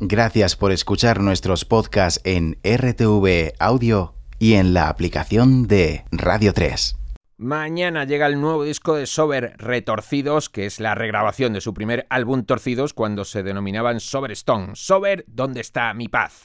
[0.00, 6.96] Gracias por escuchar nuestros podcasts en RTV Audio y en la aplicación de Radio 3.
[7.36, 12.06] Mañana llega el nuevo disco de Sober Retorcidos, que es la regrabación de su primer
[12.10, 14.72] álbum Torcidos cuando se denominaban Sober Stone.
[14.74, 16.42] Sober, ¿dónde está mi paz?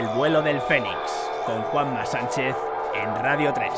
[0.00, 2.56] El vuelo del Fénix, con Juanma Sánchez
[2.94, 3.70] en Radio 3.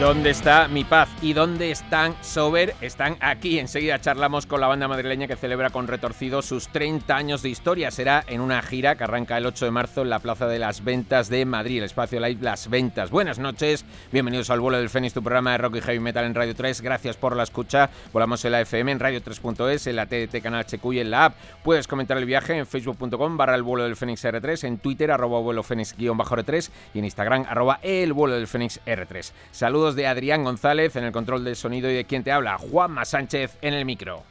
[0.00, 1.10] ¿Dónde está mi paz?
[1.20, 2.74] ¿Y dónde están Sober?
[2.80, 3.58] Están aquí.
[3.58, 7.90] Enseguida charlamos con la banda madrileña que celebra con retorcido sus 30 años de historia.
[7.90, 10.84] Será en una gira que arranca el 8 de marzo en la Plaza de las
[10.84, 13.10] Ventas de Madrid, el espacio live Las Ventas.
[13.10, 16.34] Buenas noches, bienvenidos al vuelo del Fénix, tu programa de rock y heavy metal en
[16.34, 16.80] Radio 3.
[16.80, 17.90] Gracias por la escucha.
[18.14, 21.34] Volamos en la FM, en Radio 3.es, en la TDT Canal HQ en la app.
[21.62, 25.40] Puedes comentar el viaje en facebook.com barra el vuelo del Fénix R3, en Twitter arroba
[25.40, 29.32] vuelo Fénix guion bajo R3 y en Instagram arroba el vuelo del Fénix R3.
[29.50, 33.04] Saludos de Adrián González en el control del sonido y de quien te habla, Juanma
[33.04, 34.22] Sánchez en el micro.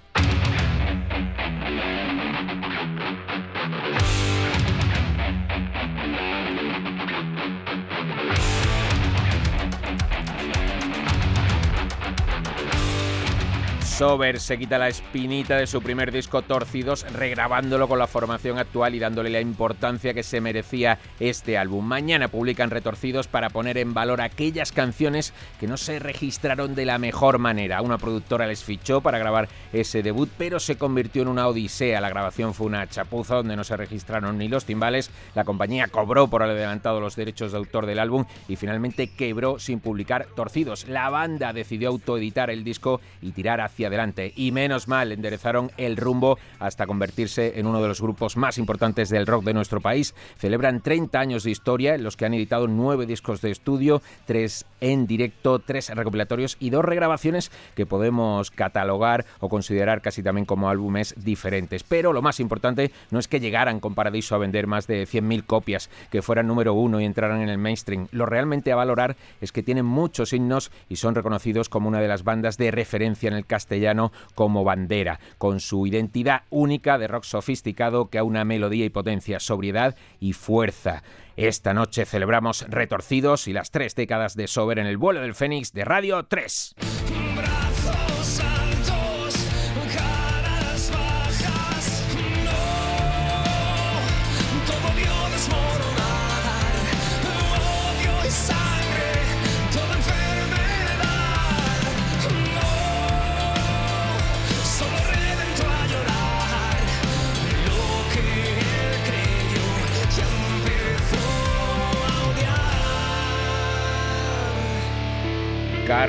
[14.00, 18.96] Sober se quita la espinita de su primer disco Torcidos, regrabándolo con la formación actual
[18.96, 21.86] y dándole la importancia que se merecía este álbum.
[21.86, 26.98] Mañana publican Retorcidos para poner en valor aquellas canciones que no se registraron de la
[26.98, 27.82] mejor manera.
[27.82, 32.00] Una productora les fichó para grabar ese debut, pero se convirtió en una odisea.
[32.00, 35.12] La grabación fue una chapuza donde no se registraron ni los timbales.
[35.36, 39.82] La compañía cobró por adelantado los derechos de autor del álbum y finalmente quebró sin
[39.82, 40.88] publicar Torcidos.
[40.88, 44.34] La banda decidió autoeditar el disco y tirar hacia adelante.
[44.36, 49.10] Y menos mal, enderezaron el rumbo hasta convertirse en uno de los grupos más importantes
[49.10, 50.16] del rock de nuestro país.
[50.38, 54.66] Celebran 30 años de historia en los que han editado nueve discos de estudio, tres
[54.82, 60.70] en directo, tres recopilatorios y dos regrabaciones que podemos catalogar o considerar casi también como
[60.70, 61.84] álbumes diferentes.
[61.84, 65.46] Pero lo más importante no es que llegaran con Paradiso a vender más de 100.000
[65.46, 68.08] copias, que fueran número uno y entraran en el mainstream.
[68.12, 72.08] Lo realmente a valorar es que tienen muchos himnos y son reconocidos como una de
[72.08, 73.79] las bandas de referencia en el castellano
[74.36, 79.40] como bandera, con su identidad única de rock sofisticado que a una melodía y potencia,
[79.40, 81.04] sobriedad y fuerza.
[81.36, 85.72] Esta noche celebramos Retorcidos y las tres décadas de Sober en el vuelo del Fénix
[85.74, 87.19] de Radio 3.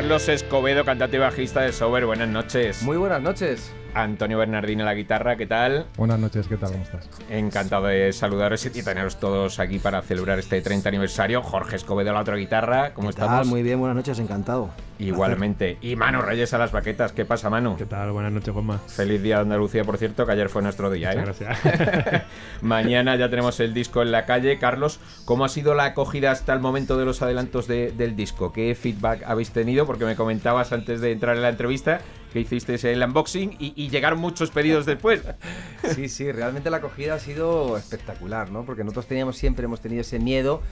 [0.00, 2.81] Carlos Escobedo, cantante y bajista de Sober, buenas noches.
[2.81, 3.70] Muy buenas noches.
[3.95, 5.87] Antonio Bernardino la guitarra, ¿qué tal?
[5.97, 6.73] Buenas noches, ¿qué tal?
[6.73, 7.09] ¿Cómo estás?
[7.29, 11.43] Encantado de saludaros y teneros todos aquí para celebrar este 30 aniversario.
[11.43, 13.47] Jorge Escobedo la otra guitarra, ¿cómo estamos?
[13.47, 14.70] Muy bien, buenas noches, encantado.
[14.99, 15.79] Igualmente.
[15.81, 17.77] Y Manu Reyes a las baquetas, ¿qué pasa, Manu?
[17.77, 18.13] ¿Qué tal?
[18.13, 18.79] Buenas noches, Juanma.
[18.87, 21.17] Feliz día de Andalucía, por cierto, que ayer fue nuestro día, ¿eh?
[21.17, 21.59] gracias.
[22.61, 24.59] Mañana ya tenemos el disco en la calle.
[24.59, 28.53] Carlos, ¿cómo ha sido la acogida hasta el momento de los adelantos del disco?
[28.53, 29.87] ¿Qué feedback habéis tenido?
[29.87, 32.01] Porque me comentabas antes de entrar en la entrevista
[32.32, 35.22] que hiciste el unboxing y, llegaron muchos pedidos después.
[35.94, 38.65] Sí, sí, realmente la acogida ha sido espectacular, ¿no?
[38.65, 40.63] Porque nosotros teníamos siempre, hemos tenido ese miedo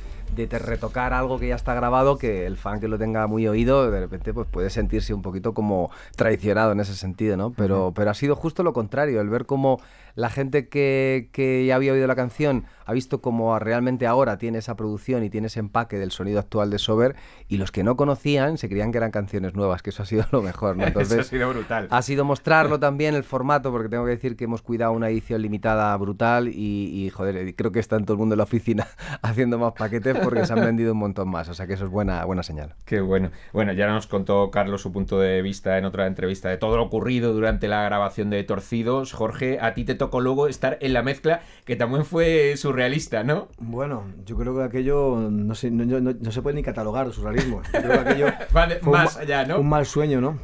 [0.47, 3.91] de retocar algo que ya está grabado, que el fan que lo tenga muy oído,
[3.91, 7.53] de repente pues puede sentirse un poquito como traicionado en ese sentido, ¿no?
[7.53, 9.81] Pero, pero ha sido justo lo contrario, el ver cómo
[10.19, 14.59] la gente que, que, ya había oído la canción ha visto cómo realmente ahora tiene
[14.59, 17.15] esa producción y tiene ese empaque del sonido actual de Sober
[17.47, 20.25] y los que no conocían se creían que eran canciones nuevas, que eso ha sido
[20.33, 20.77] lo mejor.
[20.77, 20.85] ¿no?
[20.85, 21.87] Entonces, eso ha sido brutal.
[21.91, 25.41] Ha sido mostrarlo también el formato, porque tengo que decir que hemos cuidado una edición
[25.41, 28.89] limitada brutal y, y joder, creo que está en todo el mundo en la oficina
[29.23, 31.91] haciendo más paquetes porque se han vendido un montón más, o sea que eso es
[31.91, 32.75] buena, buena señal.
[32.85, 33.31] Qué bueno.
[33.53, 36.85] Bueno, ya nos contó Carlos su punto de vista en otra entrevista de todo lo
[36.85, 39.13] ocurrido durante la grabación de Torcidos.
[39.13, 43.49] Jorge, a ti te tocó luego estar en la mezcla, que también fue surrealista, ¿no?
[43.59, 47.63] Bueno, yo creo que aquello no se, no, se puede ni catalogar de surrealismo.
[47.73, 48.27] Yo creo que aquello
[48.83, 49.61] más un, allá, ¿no?
[49.61, 50.39] Un mal sueño, ¿no?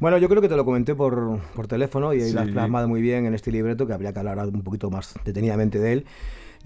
[0.00, 2.88] Bueno, yo creo que te lo comenté por, por teléfono y ahí lo has plasmado
[2.88, 6.06] muy bien en este libreto, que habría que hablar un poquito más detenidamente de él.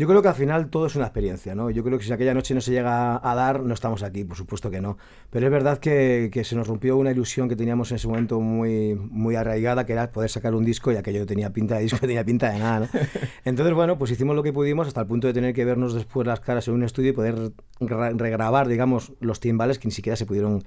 [0.00, 1.68] Yo creo que al final todo es una experiencia, ¿no?
[1.68, 4.34] Yo creo que si aquella noche no se llega a dar, no estamos aquí, por
[4.34, 4.96] supuesto que no.
[5.28, 8.40] Pero es verdad que, que se nos rompió una ilusión que teníamos en ese momento
[8.40, 11.98] muy, muy arraigada, que era poder sacar un disco y aquello tenía pinta de disco,
[12.00, 13.00] tenía pinta de nada, ¿no?
[13.44, 16.26] Entonces, bueno, pues hicimos lo que pudimos hasta el punto de tener que vernos después
[16.26, 20.24] las caras en un estudio y poder regrabar, digamos, los timbales que ni siquiera se
[20.24, 20.64] pudieron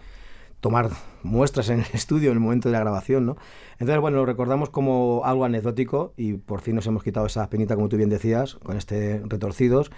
[0.64, 0.90] tomar
[1.24, 3.38] muestras en el estudio en el momento de la grabación, ¿no?
[3.74, 7.76] Entonces, bueno, lo recordamos como algo anecdótico y por fin nos hemos quitado esa penita,
[7.76, 9.92] como tú bien decías, con este Retorcidos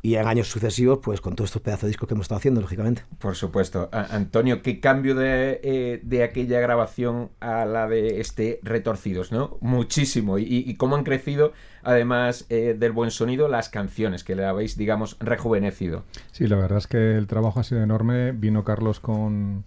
[0.00, 2.60] y en años sucesivos, pues con todos estos pedazos de discos que hemos estado haciendo,
[2.60, 3.02] lógicamente.
[3.18, 3.88] Por supuesto.
[3.92, 9.58] Antonio, ¿qué cambio de, eh, de, aquella grabación a la de este Retorcidos, no?
[9.60, 10.38] Muchísimo.
[10.38, 11.52] Y, cómo han crecido,
[11.84, 16.02] además eh, del buen sonido, las canciones que le habéis, digamos, rejuvenecido.
[16.32, 18.32] Sí, la verdad es que el trabajo ha sido enorme.
[18.32, 19.64] Vino Carlos con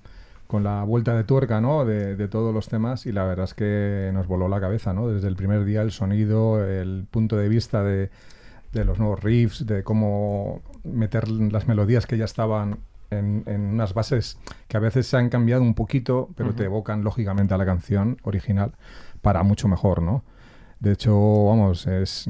[0.47, 1.85] con la vuelta de tuerca, ¿no?
[1.85, 5.07] De, de, todos los temas y la verdad es que nos voló la cabeza, ¿no?
[5.07, 8.09] Desde el primer día el sonido, el punto de vista de,
[8.71, 12.77] de los nuevos riffs, de cómo meter las melodías que ya estaban
[13.09, 14.37] en, en, unas bases
[14.67, 18.17] que a veces se han cambiado un poquito, pero te evocan lógicamente a la canción
[18.23, 18.73] original
[19.21, 20.23] para mucho mejor, ¿no?
[20.85, 21.13] De hecho,
[21.45, 22.29] vamos, es,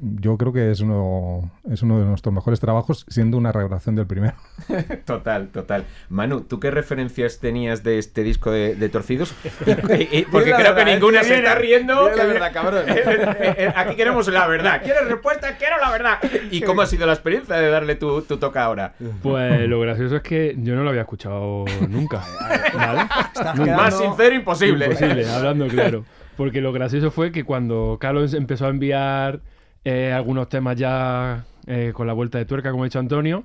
[0.00, 4.06] yo creo que es uno, es uno de nuestros mejores trabajos, siendo una regrabación del
[4.06, 4.34] primero.
[5.04, 5.86] total, total.
[6.08, 9.34] Manu, ¿tú qué referencias tenías de este disco de, Torcidos?
[10.30, 12.08] Porque creo que ninguna se está riendo.
[12.14, 12.84] La verdad, cabrón.
[13.38, 14.82] Eh, eh, aquí queremos la verdad.
[14.82, 15.56] ¿Quieres respuesta?
[15.56, 16.18] Quiero la verdad.
[16.50, 18.94] ¿Y cómo ha sido la experiencia de darle tu, tu toca ahora?
[19.22, 22.22] Pues lo gracioso es que yo no lo había escuchado nunca.
[23.56, 24.86] Más sincero imposible.
[24.86, 26.04] Imposible, hablando claro.
[26.36, 29.40] Porque lo gracioso fue que cuando Carlos empezó a enviar
[29.84, 33.44] eh, algunos temas ya eh, con la vuelta de tuerca, como ha dicho Antonio,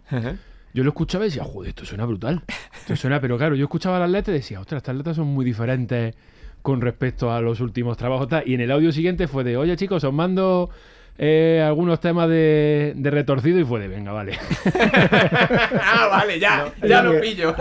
[0.74, 2.44] yo lo escuchaba y decía, joder, esto suena brutal.
[2.74, 5.46] Esto suena, pero claro, yo escuchaba las letras y decía, ostras, estas letras son muy
[5.46, 6.16] diferentes
[6.62, 8.28] con respecto a los últimos trabajos.
[8.46, 10.70] Y en el audio siguiente fue de, oye chicos, os mando
[11.18, 14.38] eh, algunos temas de, retorcido y fue de venga, vale.
[15.82, 17.54] ah, vale, ya, ya lo, pillo.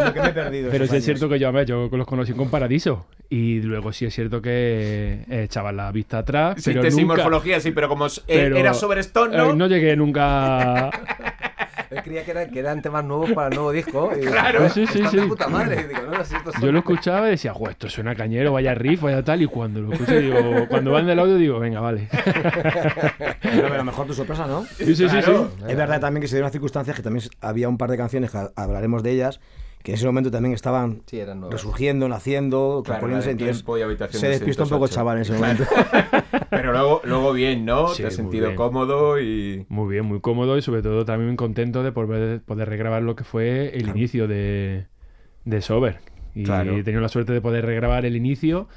[0.70, 3.06] Pero sí es cierto que yo, yo los conocí con Paradiso.
[3.28, 6.56] Y luego sí es cierto que eh, echaban la vista atrás.
[6.58, 9.50] Sí, pero nunca, morfología, sí, pero como era sobre Stone, ¿no?
[9.50, 10.90] Eh, no llegué nunca
[11.90, 14.10] Él creía que, que, eran temas nuevos para el nuevo disco.
[14.16, 14.68] Y claro.
[14.68, 15.18] sí, sí, sí.
[15.18, 15.88] Puta madre.
[15.88, 19.42] Digo, no, si Yo lo escuchaba y decía, esto suena cañero, vaya riff, vaya tal.
[19.42, 22.08] Y cuando lo escuché, digo, cuando van del audio, digo, venga, vale.
[23.42, 24.64] Pero a lo mejor tu sorpresa, ¿no?
[24.64, 25.32] Sí, sí, sí, sí.
[25.68, 28.38] Es verdad también que se dieron circunstancias que también había un par de canciones que
[28.54, 29.40] hablaremos de ellas
[29.82, 31.02] que en ese momento también estaban
[31.50, 33.66] resurgiendo, naciendo, claro, entonces
[34.10, 35.64] se despistó un poco el chaval en ese momento.
[36.50, 37.92] Pero luego, luego bien, ¿no?
[37.92, 39.64] Te has sentido cómodo y...
[39.68, 43.24] Muy bien, muy cómodo y sobre todo también contento de poder, poder regrabar lo que
[43.24, 44.86] fue el inicio de,
[45.44, 45.98] de Sober.
[46.34, 48.68] Y he tenido la suerte de poder regrabar el inicio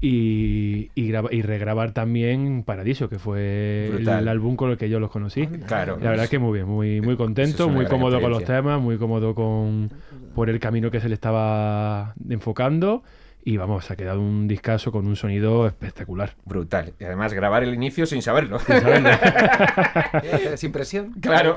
[0.00, 5.10] y, y, y, regrabar también Paradiso, que fue el, álbum con el que yo los
[5.10, 5.46] conocí.
[5.46, 5.98] Claro.
[6.00, 8.96] La verdad es que muy bien, muy, muy contento, muy cómodo con los temas, muy
[8.96, 9.90] cómodo con
[10.34, 13.02] por el camino que se le estaba enfocando
[13.42, 16.34] y vamos, ha quedado un discazo con un sonido espectacular.
[16.44, 16.92] Brutal.
[16.98, 18.58] Y además grabar el inicio sin saberlo.
[18.58, 19.10] Sin, saberlo.
[20.56, 21.12] sin presión.
[21.20, 21.56] Claro.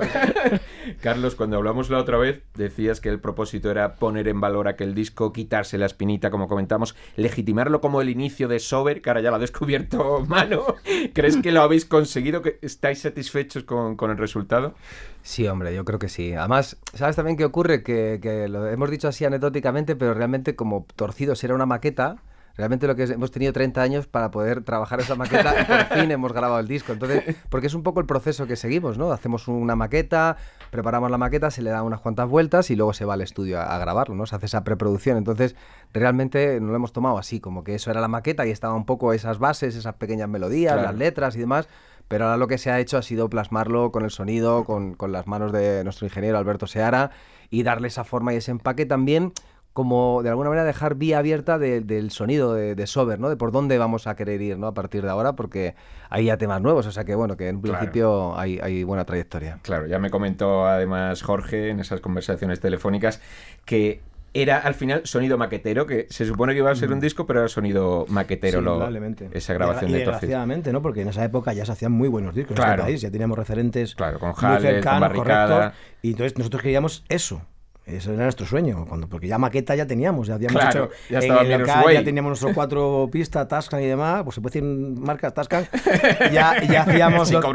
[1.01, 4.95] Carlos, cuando hablamos la otra vez, decías que el propósito era poner en valor aquel
[4.95, 9.29] disco, quitarse la espinita, como comentamos, legitimarlo como el inicio de Sober, que ahora ya
[9.29, 10.75] lo ha descubierto Mano.
[11.13, 12.41] ¿Crees que lo habéis conseguido?
[12.41, 14.75] ¿Que ¿Estáis satisfechos con, con el resultado?
[15.24, 16.34] Sí, hombre, yo creo que sí.
[16.34, 17.82] Además, ¿sabes también qué ocurre?
[17.82, 22.18] Que, que, lo hemos dicho así anecdóticamente, pero realmente como Torcidos era una maqueta,
[22.58, 26.12] realmente lo que hemos tenido 30 años para poder trabajar esa maqueta y por fin
[26.12, 26.92] hemos grabado el disco.
[26.92, 29.13] Entonces, porque es un poco el proceso que seguimos, ¿no?
[29.13, 30.36] Hacemos una maqueta,
[30.72, 33.62] preparamos la maqueta, se le da unas cuantas vueltas y luego se va al estudio
[33.62, 34.25] a, grabarlo, ¿no?
[34.25, 35.15] Se hace esa preproducción.
[35.15, 35.56] Entonces,
[35.94, 38.86] realmente no lo hemos tomado así, como que eso era la maqueta y estaba un
[38.86, 41.70] poco esas bases, esas pequeñas melodías, las letras y demás
[42.07, 45.27] pero ahora lo que se ha hecho ha sido plasmarlo con el sonido, con, las
[45.27, 47.12] manos de nuestro ingeniero Alberto Seara
[47.50, 49.33] y darle esa forma y ese empaque también
[49.74, 53.29] como de alguna manera dejar vía abierta del sonido de, Sober, ¿no?
[53.29, 54.67] De por dónde vamos a querer ir, ¿no?
[54.67, 55.74] A partir de ahora, porque
[56.12, 59.57] hay ya temas nuevos, o sea que bueno, que en principio hay, hay, buena trayectoria.
[59.63, 63.19] Claro, ya me comentó además Jorge en esas conversaciones telefónicas
[63.65, 64.01] que
[64.33, 67.39] era al final sonido maquetero, que se supone que iba a ser un disco, pero
[67.39, 70.81] era sonido maquetero sí, esa grabación y, de Desgraciadamente, ¿no?
[70.81, 73.37] Porque en esa época ya se hacían muy buenos discos en este país, ya teníamos
[73.37, 77.41] referentes claro, con muy cercanos, correctos, y entonces nosotros queríamos eso,
[77.85, 81.51] eso era nuestro sueño, cuando, porque ya maqueta ya teníamos, ya habíamos hecho ya, en
[81.51, 84.63] el local, ya teníamos nuestros cuatro pistas, Tascan y demás, pues se puede decir
[84.99, 85.67] marcas Tascan,
[86.31, 87.45] ya, ya hacíamos los,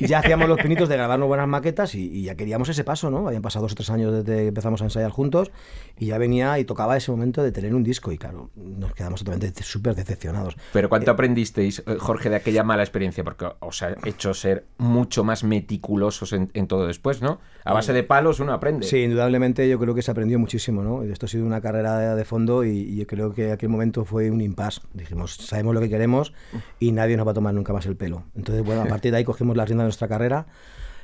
[0.00, 3.28] ya hacíamos los pinitos de grabarnos buenas maquetas y, ya queríamos ese paso, ¿no?
[3.28, 5.52] Habían pasado dos o tres años desde que empezamos a ensayar juntos
[5.96, 9.22] y ya venía y tocaba ese momento de tener un disco y claro, nos quedamos
[9.22, 10.56] totalmente súper decepcionados.
[10.72, 13.22] Pero ¿cuánto eh, aprendisteis, eh, Jorge, de aquella mala experiencia?
[13.22, 17.38] Porque os ha hecho ser mucho más meticulosos en, en todo después, ¿no?
[17.64, 18.86] A base de palos uno aprende.
[18.86, 22.24] Sí, indudablemente yo creo que se aprendió muchísimo muchísimo, Esto ha sido una carrera de,
[22.24, 24.80] fondo y, yo creo que aquel momento fue un impasse.
[24.94, 26.32] Dijimos, sabemos lo que queremos
[26.78, 28.24] y nadie nos va a tomar nunca más el pelo.
[28.34, 30.46] Entonces, bueno, a partir de ahí cogimos la rienda de nuestra carrera.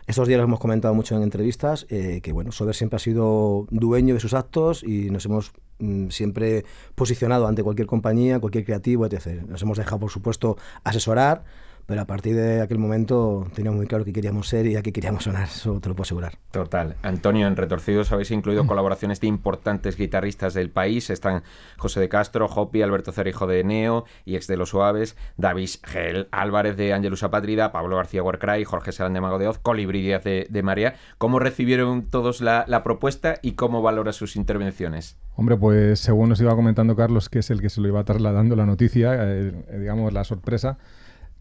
[0.07, 3.67] Estos días lo hemos comentado mucho en entrevistas, eh, que bueno, Sober siempre ha sido
[3.71, 6.64] dueño de sus actos y nos hemos mm, siempre
[6.95, 9.43] posicionado ante cualquier compañía, cualquier creativo, etc.
[9.47, 11.45] Nos hemos dejado, por supuesto, asesorar
[11.86, 14.92] pero a partir de aquel momento teníamos muy claro que queríamos ser y a qué
[14.92, 16.38] queríamos sonar, eso te lo puedo asegurar.
[16.50, 16.96] Total.
[17.02, 21.10] Antonio, en Retorcidos habéis incluido colaboraciones de importantes guitarristas del país.
[21.10, 21.42] Están
[21.78, 26.28] José de Castro, Hopi, Alberto Cerijo de Neo y ex de Los Suaves, David Gel
[26.30, 30.24] Álvarez de Angelus Apátrida, Pablo García Warcry, Jorge Serán de Mago de Oz, Colibrí Díaz
[30.24, 30.94] de, de María.
[31.18, 35.16] ¿Cómo recibieron todos la, propuesta y cómo valora sus intervenciones?
[35.36, 38.56] Hombre, pues según nos iba comentando Carlos, que es el que se lo iba trasladando
[38.56, 40.78] la noticia, eh, digamos la sorpresa,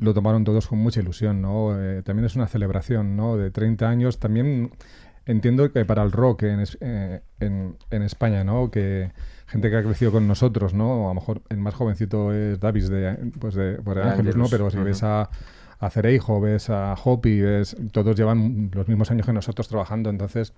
[0.02, 1.80] lo tomaron todos con mucha ilusión, ¿no?
[1.80, 3.38] Eh, también es una celebración, ¿no?
[3.38, 4.20] De 30 años.
[4.20, 4.72] También
[5.28, 8.72] entiendo que para el rock en, eh, en, en, España, ¿no?
[8.72, 9.12] Que
[9.46, 11.06] gente que ha crecido con nosotros, ¿no?
[11.06, 14.48] A lo mejor el más jovencito es Davis de, pues de, pues Ángeles, ¿no?
[14.50, 15.30] Pero si ves a,
[15.80, 20.54] a Cereijo, ves a Hopi, ves, todos llevan los mismos años que nosotros trabajando, entonces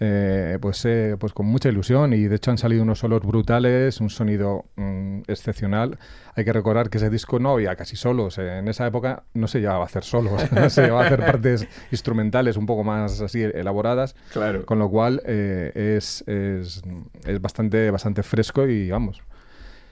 [0.00, 4.00] eh, pues, eh, pues con mucha ilusión y de hecho han salido unos solos brutales,
[4.00, 5.98] un sonido mm, excepcional.
[6.36, 9.48] Hay que recordar que ese disco no había casi solos, eh, en esa época no
[9.48, 13.42] se llevaba a hacer solos, se llevaba a hacer partes instrumentales un poco más así
[13.42, 14.64] elaboradas, claro.
[14.64, 16.82] con lo cual es, es,
[17.26, 19.22] es bastante, bastante fresco y vamos,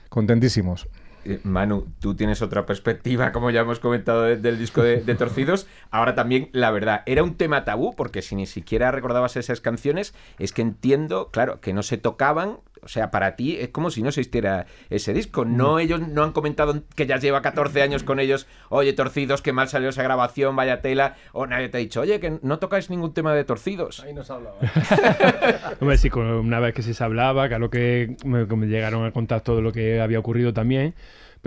[0.09, 0.87] contentísimos.
[1.25, 5.67] Eh, Manu, tú tienes otra perspectiva, como ya hemos comentado, del disco de, Torcidos.
[5.91, 10.13] Ahora también, la verdad, era un tema tabú, porque si ni siquiera recordabas esas canciones,
[10.39, 12.59] es que entiendo, claro, que no se tocaban.
[12.87, 15.43] O sea, para ti es como si no existiera ese disco.
[15.43, 15.79] No, mm.
[15.79, 18.47] ellos no han comentado que ya lleva 14 años con ellos.
[18.69, 21.17] Oye, Torcidos, qué mal salió esa grabación, vaya tela.
[21.33, 23.99] O nadie te ha dicho, oye, que no tocáis ningún tema de Torcidos.
[23.99, 24.55] Ahí nos hablaba.
[25.81, 29.61] Hombre, sí, una vez que se hablaba, claro que me, me llegaron a contar todo
[29.61, 30.95] lo que había ocurrido también.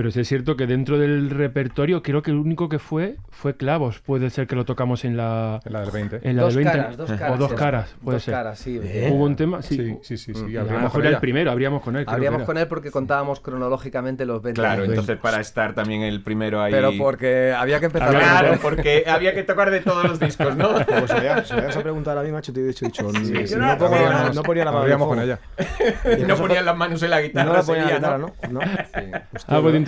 [0.00, 3.54] Pero sí es cierto que dentro del repertorio, creo que el único que fue fue
[3.54, 4.00] Clavos.
[4.00, 6.20] Puede ser que lo tocamos en la, en la del 20.
[6.22, 6.78] En la dos del 20.
[6.80, 8.34] Caras, dos caras, o dos caras, puede dos ser.
[8.34, 8.80] Caras, sí.
[9.10, 9.60] ¿Hubo un tema?
[9.60, 10.16] Sí, sí, sí.
[10.16, 10.56] sí, sí.
[10.56, 12.06] A lo mejor era el primero, habríamos con él.
[12.08, 14.58] Habríamos con él porque contábamos cronológicamente los 20.
[14.58, 16.72] Claro, entonces para estar también el primero ahí.
[16.72, 20.76] Pero porque había que empezar Claro, porque había que tocar de todos los discos, ¿no?
[20.86, 21.10] Pues
[21.44, 23.76] si me vas a preguntar a mí, macho, te he dicho, dicho sí, no, no,
[23.76, 25.06] ponía, no ponía la mano.
[25.06, 25.38] con ella.
[26.26, 27.50] No ponían las manos en la guitarra.
[27.50, 28.32] No la ponía la guitarra, ¿no?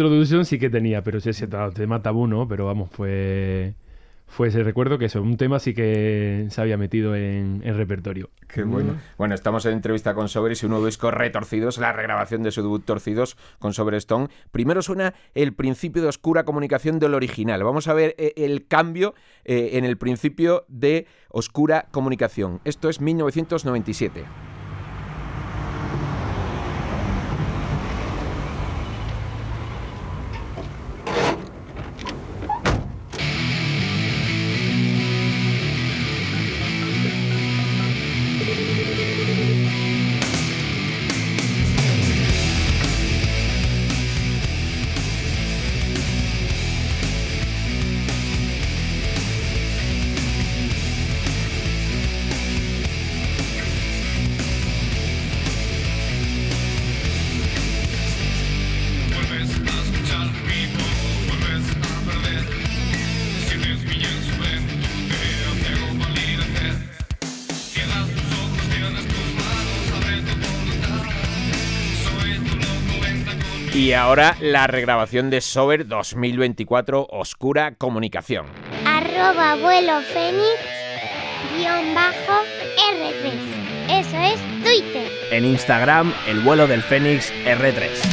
[0.08, 2.48] Introducción sí que tenía, pero sí es cierto tema tabú, ¿no?
[2.48, 3.74] Pero vamos, fue
[4.32, 8.30] fue ese recuerdo que eso, un tema sí que se había metido en repertorio.
[8.48, 8.96] Qué bueno.
[9.18, 12.62] Bueno, estamos en entrevista con Sober y su nuevo disco Retorcidos, la regrabación de su
[12.62, 14.28] debut Torcidos con Sober Stone.
[14.50, 17.62] Primero suena el principio de oscura comunicación del original.
[17.62, 22.60] Vamos a ver eh, el cambio eh, en el principio de oscura comunicación.
[22.64, 24.24] Esto es 1997.
[73.92, 78.46] Y ahora la regrabación de Sober 2024 Oscura Comunicación.
[78.86, 80.62] Arroba vuelo Fénix
[81.54, 82.40] guion bajo
[82.96, 84.00] R3.
[84.00, 85.12] Eso es Twitter.
[85.30, 88.11] En Instagram, el vuelo del Fénix R3.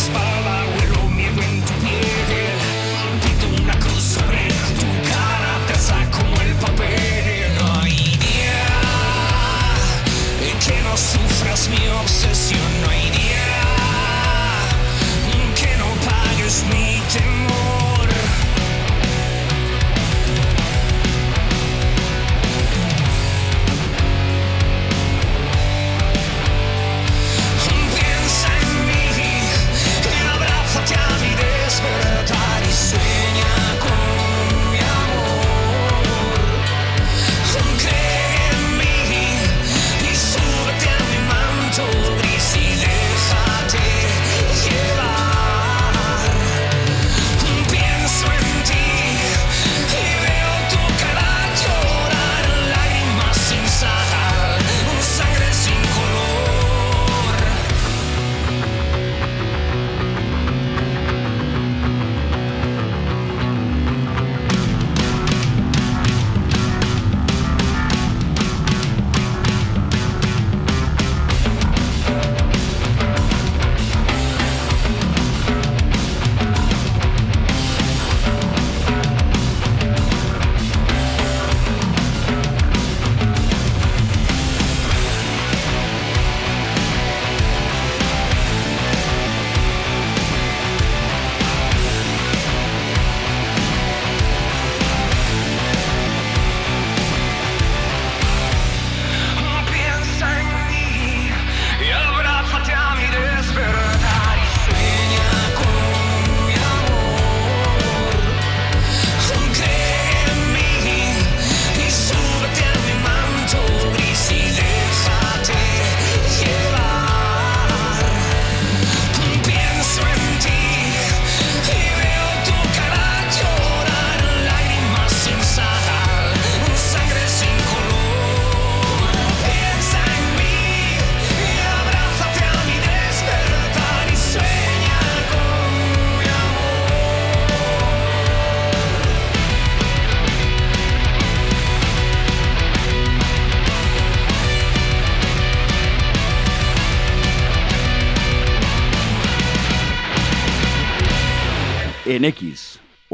[0.00, 0.59] smile.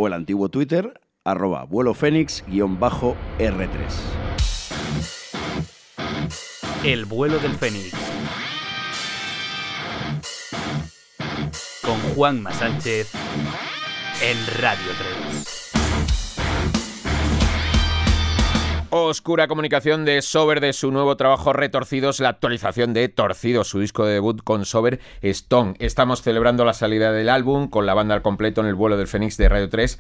[0.07, 3.69] El antiguo Twitter, arroba vuelo fénix-r3.
[6.85, 7.93] El vuelo del Fénix.
[11.83, 13.11] Con Juanma Sánchez
[14.23, 14.93] en Radio
[15.33, 15.46] 3.
[19.05, 24.05] Oscura comunicación de Sober de su nuevo trabajo Retorcidos, la actualización de Torcidos, su disco
[24.05, 25.75] de debut con Sober Stone.
[25.79, 29.07] Estamos celebrando la salida del álbum con la banda al completo en el vuelo del
[29.07, 29.99] Fénix de Radio 3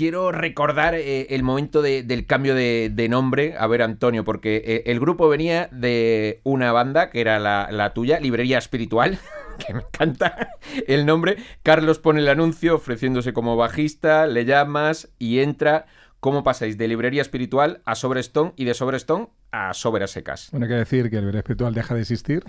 [0.00, 3.54] quiero recordar eh, el momento del cambio de, nombre.
[3.58, 8.18] A ver, Antonio, porque eh, el grupo venía de una banda que era la, tuya,
[8.18, 9.18] Librería Espiritual,
[9.66, 10.52] que me encanta
[10.86, 11.36] el nombre.
[11.62, 15.84] Carlos pone el anuncio ofreciéndose como bajista, le llamas y entra.
[16.20, 20.48] ¿Cómo pasáis de Librería Espiritual a Sobrestone y de Sobrestone a Sobre Secas?
[20.50, 22.44] Bueno, hay que decir que Librería Espiritual deja de existir.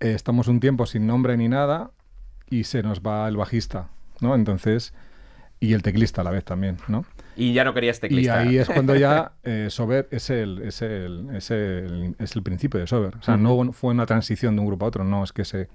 [0.00, 1.90] Eh, estamos un tiempo sin nombre ni nada
[2.48, 4.34] y se nos va el bajista, ¿no?
[4.34, 4.94] Entonces
[5.60, 7.04] y el teclista a la vez también, ¿no?
[7.36, 8.44] Y ya no querías teclista.
[8.44, 12.42] Y ahí es cuando ya eh, Sober es el, es, el, es, el, es el
[12.42, 13.16] principio de Sober.
[13.16, 15.68] O sea, no fue una transición de un grupo a otro, no, es que se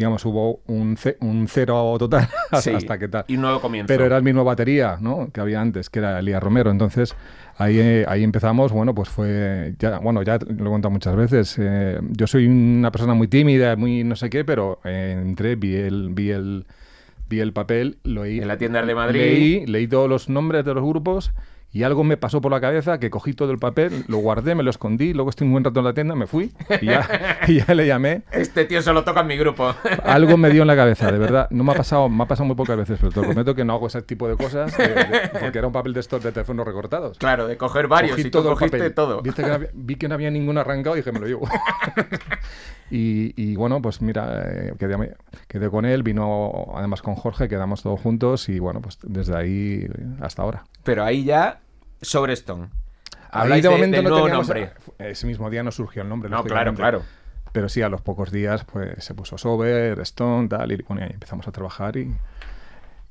[0.00, 3.26] digamos, hubo un, un cero total hasta, que tal.
[3.28, 3.86] Y un nuevo comienzo.
[3.86, 5.28] Pero era el mismo batería, ¿no?
[5.30, 6.70] Que había antes, que era Elías Romero.
[6.70, 7.14] Entonces,
[7.58, 11.54] ahí, eh, ahí empezamos, bueno, pues fue, ya, bueno, ya lo he contado muchas veces,
[11.60, 16.08] eh, yo soy una persona muy tímida, muy no sé qué, pero entré, vi el,
[16.14, 16.64] vi el
[17.28, 18.38] vi el papel, lo leí.
[18.40, 19.20] En la tienda de Madrid.
[19.20, 21.30] Leí, leí todos los nombres de los grupos
[21.72, 24.62] y algo me pasó por la cabeza que cogí todo el papel, lo guardé, me
[24.62, 27.06] lo escondí, luego estoy un buen rato en la tienda, me fui y ya,
[27.48, 28.22] ya le llamé.
[28.32, 29.72] Este tío solo toca en mi grupo.
[30.04, 31.48] Algo me dio en la cabeza, de verdad.
[31.50, 33.74] No me ha pasado, me ha pasado muy pocas veces, pero te prometo que no
[33.74, 34.74] hago ese tipo de cosas
[35.40, 37.18] porque era un papel de estos de teléfonos recortados.
[37.18, 39.22] Claro, de coger varios y todo cogiste todo.
[39.22, 41.48] que vi que no había ninguno arrancado y dije, me lo llevo.
[42.90, 48.00] y, bueno, pues mira, eh, quedé, quedé con él, vino además con Jorge, quedamos todos
[48.00, 49.88] juntos y bueno, pues desde ahí
[50.20, 50.64] hasta ahora.
[50.82, 51.60] Pero ahí ya
[52.02, 52.68] sobre Stone.
[53.30, 54.72] Habláis de, momento no nombre.
[54.98, 56.28] Ese mismo día no surgió el nombre.
[56.28, 57.02] No, claro, claro.
[57.52, 61.10] Pero sí, a los pocos días pues se puso Sober, Stone, tal, y bueno, ahí
[61.12, 62.12] empezamos a trabajar y,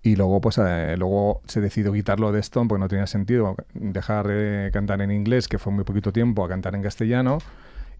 [0.02, 4.28] y luego pues eh, luego se decidió quitarlo de Stone porque no tenía sentido dejar
[4.28, 7.39] de cantar en inglés, que fue muy poquito tiempo, a cantar en castellano,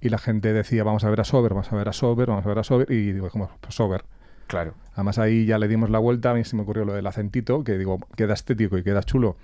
[0.02, 2.46] y la gente decía, vamos a ver a Sober, vamos a ver a Sober, vamos
[2.46, 4.04] a ver a Sober, y digo, como pues Sober.
[4.48, 4.74] Claro.
[4.94, 7.64] Además ahí ya le dimos la vuelta, a mí se me ocurrió lo del acentito,
[7.64, 9.36] que digo, queda estético y queda chulo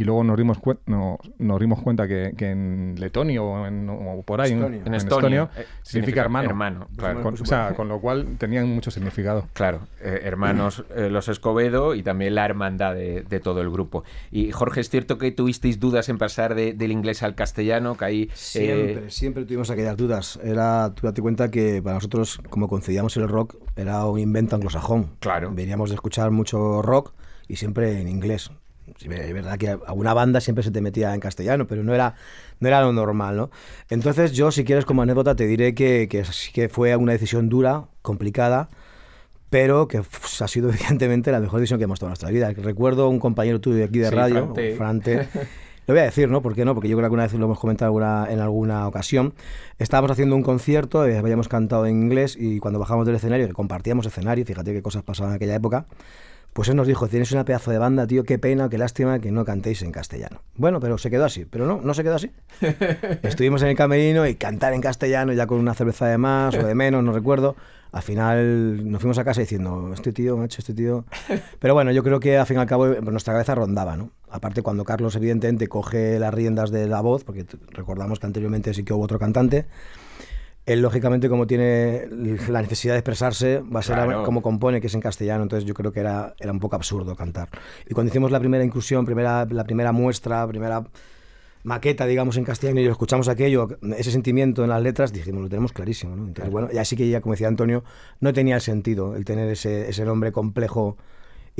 [0.00, 3.86] y luego nos dimos, nos dimos cuenta que, en letonio o, en,
[4.24, 6.48] por ahí, en, estonio, eh, significa, hermano.
[6.48, 6.88] hermano
[7.22, 9.46] con, o sea, con lo cual tenían mucho significado.
[9.52, 14.02] Claro, eh, hermanos eh, los Escobedo y también la hermandad de, todo el grupo.
[14.30, 17.98] Y Jorge, ¿es cierto que tuvisteis dudas en pasar del inglés al castellano?
[17.98, 20.40] Que ahí, siempre, siempre tuvimos aquellas dudas.
[20.42, 25.10] Era, tú date cuenta que para nosotros, como concedíamos el rock, era un invento anglosajón.
[25.18, 25.50] Claro.
[25.52, 27.12] Veníamos de escuchar mucho rock
[27.48, 28.50] y siempre en inglés
[29.02, 32.14] es verdad que alguna banda siempre se te metía en castellano, pero no era,
[32.58, 33.50] no era lo normal, ¿no?
[33.88, 37.84] Entonces yo, si quieres, como anécdota, te diré que, que, que fue una decisión dura,
[38.02, 38.68] complicada,
[39.48, 42.52] pero que ha sido evidentemente la mejor decisión que hemos tomado en nuestra vida.
[42.62, 45.28] Recuerdo un compañero tuyo de aquí de radio, Frante.
[45.86, 46.40] Lo voy a decir, ¿no?
[46.40, 46.74] ¿Por qué no?
[46.74, 49.34] Porque yo creo que una vez lo hemos comentado en alguna ocasión.
[49.78, 54.06] Estábamos haciendo un concierto, eh, habíamos cantado en inglés y cuando bajamos del escenario, compartíamos
[54.06, 55.86] escenario, fíjate qué cosas pasaban en aquella época.
[56.52, 59.30] Pues él nos dijo, tienes una pedazo de banda, tío, qué pena, qué lástima que
[59.30, 60.42] no cantéis en castellano.
[60.56, 62.30] Bueno, pero se quedó así, pero no, no se quedó así.
[63.22, 66.66] Estuvimos en el camerino y cantar en castellano ya con una cerveza de más o
[66.66, 67.56] de menos, no recuerdo.
[67.92, 71.04] Al final nos fuimos a casa diciendo, este tío, macho, este tío...
[71.58, 74.10] Pero bueno, yo creo que al fin y al cabo nuestra cabeza rondaba, ¿no?
[74.28, 78.84] Aparte cuando Carlos evidentemente coge las riendas de la voz, porque recordamos que anteriormente sí
[78.84, 79.66] que hubo otro cantante,
[80.66, 82.06] él lógicamente como tiene
[82.48, 85.74] la necesidad de expresarse va a ser como compone que es en castellano entonces yo
[85.74, 87.48] creo que era, era un poco absurdo cantar.
[87.88, 90.84] Y cuando hicimos la primera inclusión primera la primera muestra primera
[91.62, 95.72] maqueta digamos en castellano y escuchamos aquello ese sentimiento en las letras dijimos lo tenemos
[95.72, 96.26] clarísimo ¿no?
[96.28, 97.84] entonces bueno y así que ya como decía Antonio
[98.20, 100.96] no tenía sentido el tener ese, ese nombre complejo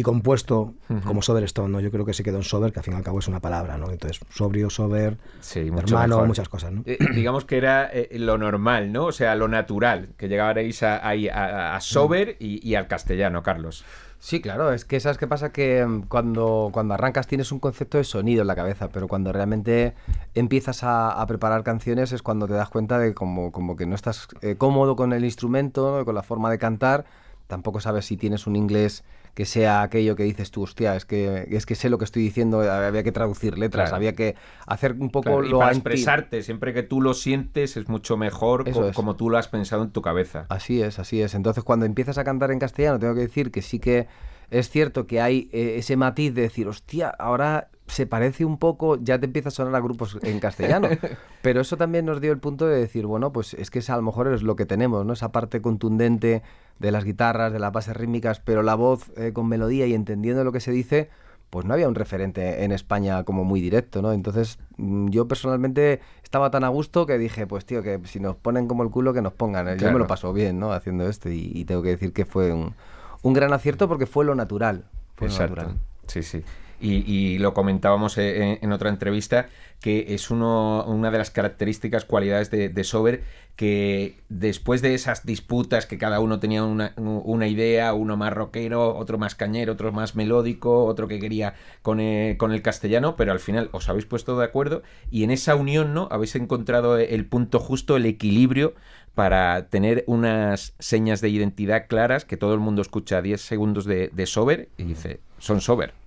[0.01, 1.81] y compuesto como Sober Stone, ¿no?
[1.81, 3.41] Yo creo que se quedó en Sober, que al fin y al cabo es una
[3.41, 3.91] palabra, ¿no?
[3.91, 5.19] Entonces, sobrio, Sober,
[5.55, 6.83] hermano, muchas cosas, ¿no?
[6.87, 9.07] Eh, digamos que era eh, lo normal, ¿no?
[9.07, 13.85] O sea, lo natural, que llegarais ahí a, Sober y, al castellano, Carlos.
[14.19, 17.97] Sí, claro, es que sabes qué pasa que mm, cuando, cuando arrancas tienes un concepto
[17.99, 19.95] de sonido en la cabeza, pero cuando realmente
[20.35, 24.29] empiezas a, preparar canciones es cuando te das cuenta de como, como que no estás
[24.43, 27.05] eh, cómodo con el instrumento, con la forma de cantar,
[27.47, 31.47] tampoco sabes si tienes un inglés que sea aquello que dices tú, hostia, es que,
[31.51, 35.11] es que sé lo que estoy diciendo, había que traducir letras, había que hacer un
[35.11, 38.65] poco lo para expresarte, siempre que tú lo sientes es mucho mejor
[38.95, 40.47] como tú lo has pensado en tu cabeza.
[40.49, 41.35] Así es, así es.
[41.35, 44.09] Entonces cuando empiezas a cantar en castellano, tengo que decir que sí que
[44.51, 48.97] Es cierto que hay eh, ese matiz de decir, hostia, ahora se parece un poco,
[48.97, 50.89] ya te empieza a sonar a grupos en castellano.
[51.43, 54.03] Pero eso también nos dio el punto de decir, bueno, pues es que a lo
[54.03, 55.13] mejor es lo que tenemos, ¿no?
[55.13, 56.43] Esa parte contundente
[56.79, 60.45] de las guitarras, de las bases rítmicas, pero la voz eh, con melodía y entendiendo
[60.45, 61.11] lo que se dice,
[61.51, 64.13] pues no había un referente en España como muy directo, ¿no?
[64.13, 68.37] Entonces mm, yo personalmente estaba tan a gusto que dije, pues tío, que si nos
[68.37, 69.69] ponen como el culo, que nos pongan.
[69.69, 69.77] ¿eh?
[69.77, 70.73] Yo me lo paso bien, ¿no?
[70.73, 72.75] Haciendo esto y, tengo que decir que fue un,
[73.23, 74.85] un, gran acierto porque fue lo natural.
[75.17, 75.57] Fue Exacto.
[75.57, 75.81] Lo natural.
[76.07, 76.45] Sí, sí
[76.81, 79.49] y, lo comentábamos eh, en, otra entrevista,
[79.81, 83.23] que es uno, una de las características, cualidades de, Sober,
[83.57, 88.97] que después de esas disputas que cada uno tenía una, una, idea, uno más rockero,
[88.97, 93.33] otro más cañero, otro más melódico, otro que quería con el, con el castellano, pero
[93.33, 97.27] al final os habéis puesto de acuerdo y en esa unión no habéis encontrado el
[97.27, 98.75] punto justo, el equilibrio
[99.15, 104.27] para tener unas señas de identidad claras que todo el mundo escucha 10 segundos de
[104.27, 106.00] Sober y dice, son Sober.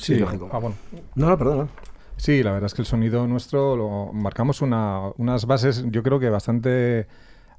[0.00, 0.48] Sí, lógico.
[0.52, 0.76] Ah, bueno.
[1.14, 1.68] No, no, perdón.
[2.16, 6.20] Sí, la verdad es que el sonido nuestro lo marcamos una, unas bases, yo creo
[6.20, 7.06] que bastante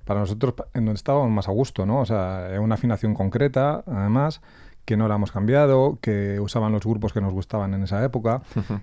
[0.05, 2.01] para nosotros en donde estábamos más a gusto, ¿no?
[2.01, 4.41] O sea, una afinación concreta, además,
[4.85, 8.41] que no la hemos cambiado, que usaban los grupos que nos gustaban en esa época,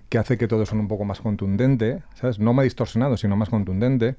[0.08, 2.38] que hace que todo son un poco más contundente, ¿sabes?
[2.38, 4.16] No más distorsionado, sino más contundente.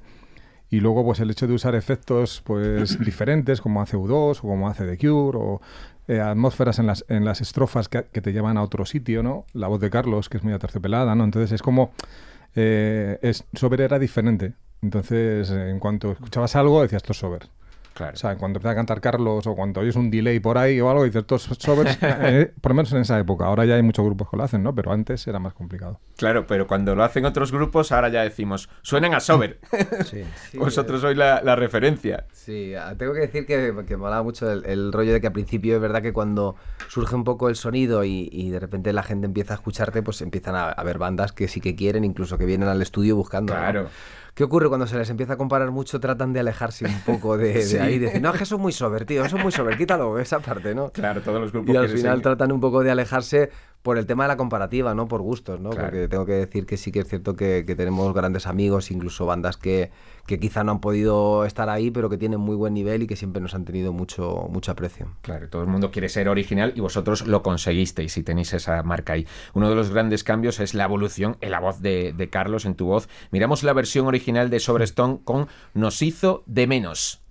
[0.72, 4.68] Y luego, pues el hecho de usar efectos pues diferentes, como hace U2 o como
[4.68, 5.60] hace The Cure, o
[6.08, 9.44] eh, atmósferas en las, en las estrofas que, te llevan a otro sitio, ¿no?
[9.52, 11.24] La voz de Carlos, que es muy aterciopelada, ¿no?
[11.24, 11.92] Entonces es como...
[12.56, 14.54] Eh, es, Sober era diferente.
[14.82, 17.48] Entonces, en cuanto escuchabas algo, decías, esto es Sober.
[17.98, 20.90] O sea, cuando empieza a cantar Carlos o cuando oyes un delay por ahí o
[20.90, 23.46] algo, dices, todos sobers, eh, por lo menos en esa época.
[23.46, 24.74] Ahora ya hay muchos grupos que lo hacen, ¿no?
[24.74, 26.00] Pero antes era más complicado.
[26.16, 29.60] Claro, pero cuando lo hacen otros grupos, ahora ya decimos, suenan a sober.
[30.04, 30.22] Sí,
[30.58, 32.26] Vosotros sois la, referencia.
[32.32, 35.32] Sí, ah, tengo que decir que, que me molaba mucho el, rollo de que al
[35.32, 36.56] principio es verdad que cuando
[36.88, 40.54] surge un poco el sonido y, de repente la gente empieza a escucharte, pues empiezan
[40.54, 43.52] a haber bandas que sí que quieren, incluso que vienen al estudio buscando.
[43.52, 43.88] Claro.
[44.40, 46.00] ¿Qué ocurre cuando se les empieza a comparar mucho?
[46.00, 47.98] Tratan de alejarse un poco de, ahí.
[47.98, 50.40] Dicen, no, es que eso es muy sober, tío, eso es muy sober, quítalo, esa
[50.40, 50.88] parte, ¿no?
[50.92, 51.74] Claro, todos los grupos.
[51.74, 53.50] Y al final tratan un poco de alejarse
[53.82, 55.08] por el tema de la comparativa, ¿no?
[55.08, 55.70] Por gustos, ¿no?
[55.70, 59.56] Porque tengo que decir que sí que es cierto que, tenemos grandes amigos, incluso bandas
[59.56, 59.90] que,
[60.26, 63.16] que, quizá no han podido estar ahí, pero que tienen muy buen nivel y que
[63.16, 65.14] siempre nos han tenido mucho, mucho aprecio.
[65.22, 69.14] Claro, todo el mundo quiere ser original y vosotros lo conseguisteis y tenéis esa marca
[69.14, 69.26] ahí.
[69.54, 72.74] Uno de los grandes cambios es la evolución en la voz de, de Carlos, en
[72.74, 73.08] tu voz.
[73.30, 77.22] Miramos la versión original de Sobrestone con Nos hizo de menos.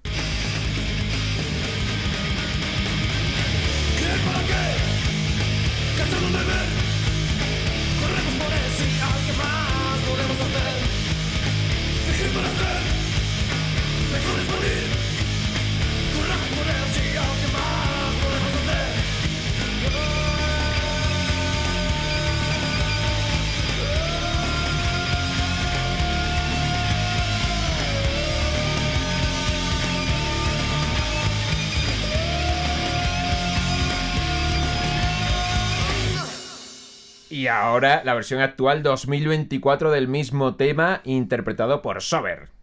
[37.80, 42.59] Ahora la versión actual 2024 del mismo tema interpretado por Sober.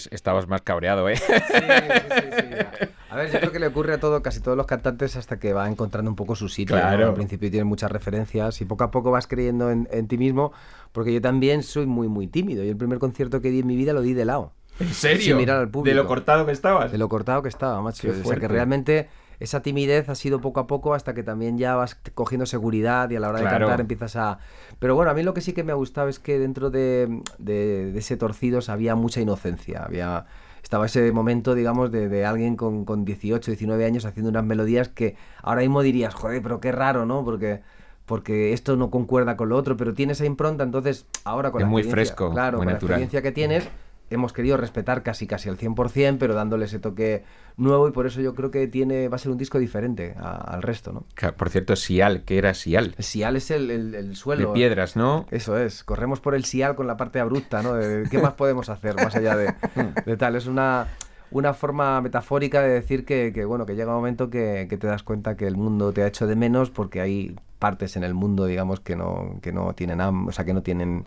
[0.00, 1.16] Antes estabas más cabreado, ¿eh?
[1.16, 4.66] Sí, sí, sí, a ver, yo creo que le ocurre a todo, casi todos los
[4.66, 6.76] cantantes hasta que va encontrando un poco su sitio.
[6.76, 7.08] Claro.
[7.08, 10.52] Al principio tiene muchas referencias y poco a poco vas creyendo en, ti mismo,
[10.92, 12.62] porque yo también soy muy, muy tímido.
[12.64, 14.52] Y el primer concierto que di en mi vida lo di de lado.
[14.78, 15.22] ¿En serio?
[15.22, 15.94] Sin mirar al público.
[15.94, 16.92] ¿De lo cortado que estabas?
[16.92, 18.08] De lo cortado que estaba, macho.
[18.10, 19.08] O sea, que realmente
[19.40, 23.16] esa timidez ha sido poco a poco hasta que también ya vas cogiendo seguridad y
[23.16, 24.38] a la hora de cantar empiezas a...
[24.78, 27.22] Pero bueno, a mí lo que sí que me ha gustado es que dentro de,
[27.38, 30.26] de, ese Torcidos había mucha inocencia, había...
[30.62, 34.88] Estaba ese momento, digamos, de, de alguien con, con 18, 19 años haciendo unas melodías
[34.88, 37.24] que ahora mismo dirías, joder, pero qué raro, ¿no?
[37.24, 37.62] Porque
[38.04, 41.64] porque esto no concuerda con lo otro, pero tiene esa impronta, entonces ahora con Es
[41.66, 42.90] la muy experiencia- fresco, claro, muy con natural.
[42.98, 43.68] la experiencia que tienes,
[44.10, 47.24] hemos querido respetar casi casi al 100%, pero dándole ese toque
[47.56, 50.36] nuevo y por eso yo creo que tiene va a ser un disco diferente a-
[50.36, 51.04] al resto, ¿no?
[51.36, 52.94] Por cierto, Sial, que era Sial.
[52.98, 54.48] Sial es el, el- el suelo.
[54.48, 55.26] De piedras, ¿no?
[55.30, 57.74] Eso es, corremos por el Sial con la parte abrupta, ¿no?
[58.10, 59.54] ¿Qué más podemos hacer más allá de,
[60.06, 60.34] de tal?
[60.36, 60.88] Es una,
[61.30, 64.86] una forma metafórica de decir que, que, bueno, que llega un momento que, que te
[64.88, 68.14] das cuenta que el mundo te ha hecho de menos porque hay partes en el
[68.14, 71.06] mundo, digamos, que no, que no tienen o sea, que no tienen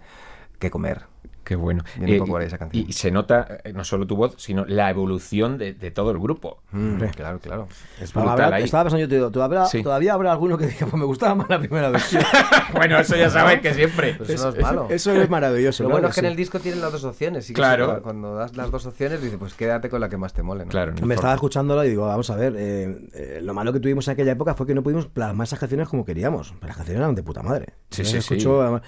[0.60, 1.02] que comer.
[1.44, 1.84] Qué bueno.
[2.02, 2.86] Eh, poco esa canción.
[2.88, 6.20] Y se nota eh, no solo tu voz, sino la evolución de, de todo el
[6.20, 6.62] grupo.
[6.72, 7.68] Mm, claro, claro.
[8.02, 8.64] Es brutal habrá- ahí.
[8.64, 9.84] Estaba pensando yo, te digo, todavía, Sí.
[9.84, 12.24] todavía habrá alguno que diga, pues me gustaba más la primera versión.
[12.74, 14.18] bueno, eso ya sabes que siempre.
[14.28, 14.88] Eso no es malo.
[14.90, 15.84] Eso es maravilloso.
[15.84, 16.26] Lo claro bueno es que sí.
[16.26, 17.46] en el disco tienen las dos opciones.
[17.46, 17.96] sí que Claro.
[17.96, 20.66] sí, cuando das las dos opciones, dices, pues quédate con la que más te mole.
[20.66, 20.72] ¿no?
[20.72, 20.94] Claro.
[21.04, 24.14] Me estaba escuchándolo y digo, vamos a ver, eh, eh, lo malo que tuvimos en
[24.14, 26.54] aquella época fue que no pudimos plasmar esas canciones como queríamos.
[26.60, 27.74] Pero las canciones eran de puta madre.
[27.90, 28.18] Sí, sí, sí.
[28.18, 28.82] escucho, además,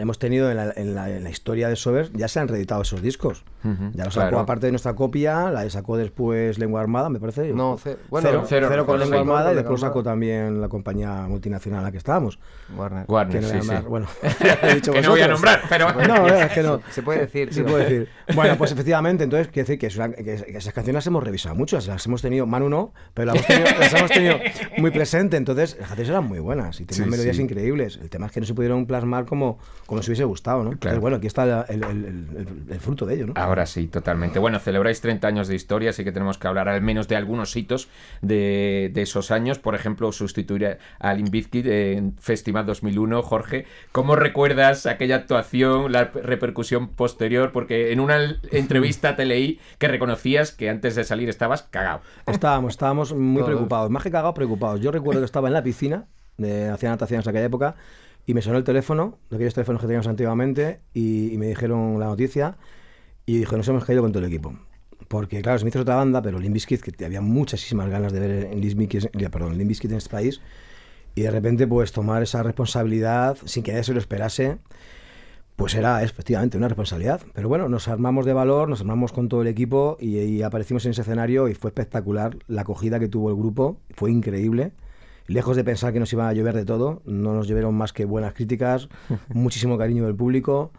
[0.00, 2.82] hemos tenido en la, en la- en la historia de Sober, ya se han reeditado
[2.82, 3.44] esos discos.
[3.64, 4.38] Ujú, Ya lo sacó claro.
[4.40, 7.52] aparte de nuestra copia, la sacó después Lengua Armada, me parece.
[7.52, 9.00] No, ce- bueno, cero, cero, cero con.
[9.00, 12.38] Lengua Armada y después sacó también la compañía multinacional en la que estábamos.
[12.76, 13.04] Warner.
[13.08, 13.74] Warner, Que no sí, sí.
[13.88, 14.06] Bueno,
[14.62, 15.60] he dicho Que no voy a vosotros.
[15.60, 16.06] nombrar, pero...
[16.08, 16.80] No, es que no.
[16.90, 17.52] Se puede decir.
[17.52, 18.08] Se puede decir.
[18.34, 21.54] Bueno, pues efectivamente, entonces, quiere decir que, es una- que- esas canciones las hemos revisado
[21.54, 24.36] mucho, las hemos tenido, Manu no, pero las hemos tenido, las hemos tenido
[24.76, 27.98] muy presente, entonces las canciones eran muy buenas y tenían Sí, melodías increíbles.
[28.02, 30.72] El tema es que no se pudieron plasmar como, como nos hubiese gustado, ¿no?
[30.72, 33.32] Entonces, bueno, aquí está el, el- el- el fruto de ello, ¿no?
[33.36, 34.38] Ahora sí, totalmente.
[34.38, 37.56] Bueno, celebráis 30 años de historia, así que tenemos que hablar al menos de algunos
[37.56, 37.88] hitos
[38.22, 39.58] de, de esos años.
[39.58, 43.22] Por ejemplo, sustituir a Bizkit en Festival 2001.
[43.22, 47.52] Jorge, ¿cómo recuerdas aquella actuación, la repercusión posterior?
[47.52, 52.00] Porque en una entrevista te leí que reconocías que antes de salir estabas cagado.
[52.26, 53.46] Estábamos, estábamos muy Todos.
[53.48, 54.80] preocupados, más que cagados, preocupados.
[54.80, 57.74] Yo recuerdo que estaba en la piscina, de, hacía nataciones en aquella época,
[58.28, 62.04] y me sonó el teléfono, de aquellos teléfonos que teníamos antiguamente, y, me dijeron la
[62.04, 62.58] noticia,
[63.24, 64.52] y dije, nos hemos caído con todo el equipo.
[65.08, 68.30] Porque, claro, Smith es otra banda, pero Limp Bizkit, que había muchísimas ganas de ver
[68.52, 70.42] en Limp Bizkit, perdón, Limp Bizkit en este país,
[71.14, 74.58] y de repente, pues, tomar esa responsabilidad sin que nadie se lo esperase,
[75.56, 77.22] pues era efectivamente una responsabilidad.
[77.32, 80.84] Pero bueno, nos armamos de valor, nos armamos con todo el equipo y, y aparecimos
[80.84, 82.36] en ese escenario y fue espectacular.
[82.46, 84.72] La acogida que tuvo el grupo fue increíble.
[85.28, 88.04] Lejos de pensar que nos iba a llover de todo, no nos llovieron más que
[88.04, 88.88] buenas críticas,
[89.32, 90.72] muchísimo cariño del público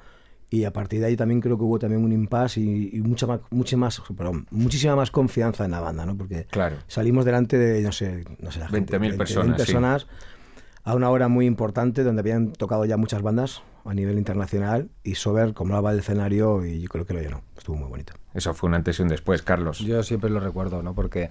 [0.51, 3.27] y a partir de ahí también creo que hubo también un impasse y, y mucha
[3.27, 6.17] más, mucha más, perdón, muchísima más confianza en la banda, ¿no?
[6.17, 6.77] Porque Claro.
[6.87, 9.65] salimos delante de, no sé, no sé, la gente, 20.000 personas, sí.
[9.65, 10.07] personas
[10.83, 15.15] a una hora muy importante donde habían tocado ya muchas bandas a nivel internacional y
[15.15, 17.43] Sober comulaba el escenario y yo creo que lo llenó.
[17.55, 18.13] Estuvo muy bonito.
[18.33, 19.79] Eso fue un antes y un después, Carlos.
[19.79, 20.93] Yo siempre lo recuerdo, ¿no?
[20.95, 21.29] Porque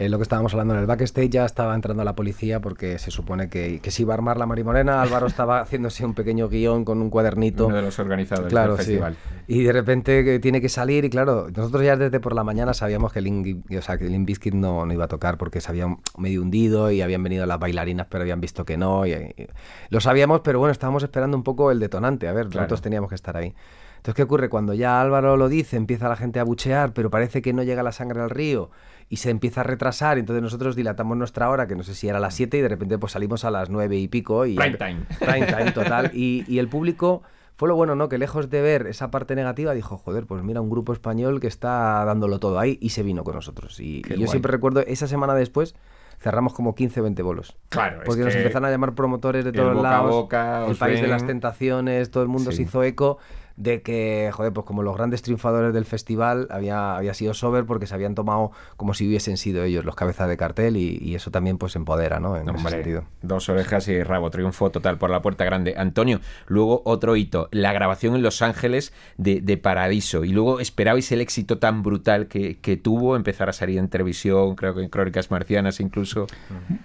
[0.00, 3.10] eh, lo que estábamos hablando en el backstage ya estaba entrando la policía porque se
[3.10, 5.02] supone que, que se iba a armar la marimorena.
[5.02, 7.66] Álvaro estaba haciéndose un pequeño guion con un cuadernito.
[7.66, 8.92] Uno de los organizadores Claro, del sí.
[8.92, 9.16] festival.
[9.46, 12.72] Y de repente que tiene que salir y claro, nosotros ya desde por la mañana
[12.72, 15.70] sabíamos que Limp, o sea, que Limp Bizkit no, no iba a tocar porque se
[15.70, 19.06] habían medio hundido y habían venido las bailarinas pero habían visto que no.
[19.06, 19.46] Y, y-
[19.90, 22.26] lo sabíamos, pero bueno, estábamos esperando un poco el detonante.
[22.26, 22.60] A ver, Claro.
[22.62, 23.54] nosotros teníamos que estar ahí.
[23.96, 24.48] Entonces, ¿qué ocurre?
[24.48, 27.82] Cuando ya Álvaro lo dice, empieza la gente a buchear, pero parece que no llega
[27.82, 28.70] la sangre al río
[29.10, 30.16] y se empieza a retrasar.
[30.18, 32.68] Entonces nosotros dilatamos nuestra hora, que no sé si era a las 7 y de
[32.68, 34.46] repente pues salimos a las 9 y pico.
[34.46, 35.00] Y Prime time.
[35.18, 36.10] Prime time, total.
[36.14, 37.22] Y, y el público
[37.56, 38.08] fue lo bueno, ¿no?
[38.08, 41.48] Que lejos de ver esa parte negativa, dijo, joder, pues mira, un grupo español que
[41.48, 43.78] está dándolo todo ahí y se vino con nosotros.
[43.80, 44.28] Y, yo guay.
[44.28, 45.74] siempre recuerdo, esa semana después
[46.20, 47.56] cerramos como 15 o 20 bolos.
[47.68, 50.10] Claro, es Porque nos que empezaron a llamar promotores de todos boca lados.
[50.10, 52.58] boca, el país de las tentaciones, todo el mundo Sí.
[52.58, 53.18] se hizo eco
[53.56, 57.86] de que, joder, pues como los grandes triunfadores del festival había, había sido Sober porque
[57.86, 61.30] se habían tomado como si hubiesen sido ellos los cabezas de cartel y, y eso
[61.30, 62.36] también pues empodera, ¿no?
[62.36, 63.04] En ese Hombre, sentido.
[63.22, 65.74] dos orejas y rabo, triunfo total por la puerta grande.
[65.76, 70.24] Antonio, luego otro hito, la grabación en Los Ángeles de, de Paradiso.
[70.24, 74.54] Y luego esperabais el éxito tan brutal que, que tuvo, empezar a salir en televisión,
[74.54, 76.26] creo que en Crónicas Marcianas incluso.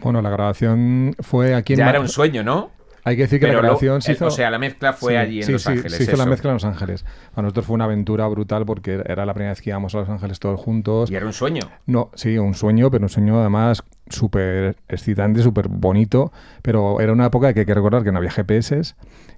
[0.01, 2.71] Bueno, la grabación fue aquí en Ya era un sueño, ¿no?
[3.07, 4.25] Hay que decir que Pero la lo- grabación se el- hizo...
[4.25, 5.93] O sea, la mezcla fue Sí, allí en sí, Los sí, Ángeles.
[5.95, 7.05] Se hizo la mezcla en Los Ángeles.
[7.33, 10.09] Para nosotros fue una aventura brutal porque era la primera vez que íbamos a Los
[10.09, 11.09] Ángeles todos juntos.
[11.11, 11.61] Y era un sueño.
[11.85, 16.31] No, sí, un sueño, pero un sueño además súper excitante, súper bonito.
[16.61, 18.95] Pero era una época que hay que recordar que no había GPS,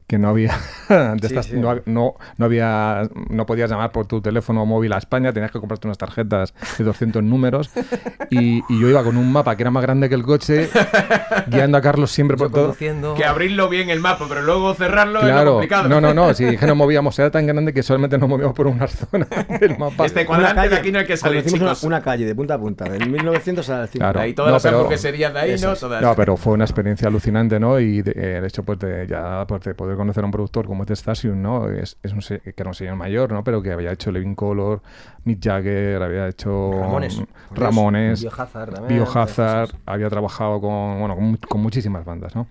[0.07, 0.57] que no había
[0.89, 5.34] de estas- No, no, no había no podías llamar por tu teléfono móvil a España
[5.34, 7.70] tenías que comprarte unas tarjetas de 200 números
[8.30, 10.70] y, y yo iba con un mapa que era más grande que el coche
[11.47, 12.74] guiando a Carlos siempre por todo.
[13.15, 15.89] Que abrirlo bien el mapa, pero luego cerrarlo es lo claro complicado.
[15.89, 18.55] no no no si es que nos movíamos era tan grande que solamente nos movíamos
[18.55, 19.28] por unas zonas
[19.59, 21.84] del mapa Este Una cuadrante de calle- aquí no hay que salir, una- chicos.
[21.84, 23.99] Una, calle de punta a punta, del 1900 al 5.
[24.03, 24.20] Claro.
[24.22, 25.75] Ahí todas No, las pero- hamburgueserías de ahí, ¿no?
[25.75, 26.01] Todas.
[26.01, 27.79] No, pero fue una experiencia alucinante, ¿no?
[27.79, 30.65] Y de- eh, el hecho pues, de, ya, pues, de poder conocer a un productor
[30.67, 31.69] como Ted Stasium, ¿no?
[31.69, 33.43] Es, es un, se- que era un señor mayor, ¿no?
[33.43, 34.81] Pero que había hecho Living Color,
[35.23, 37.19] Mick Jagger, había hecho Ramones.
[37.19, 37.25] mm.
[37.55, 38.99] Ramones, Biohazard también.
[39.03, 41.17] Biohazard, había trabajado con, bueno,
[41.49, 42.47] con muchísimas bandas, ¿no?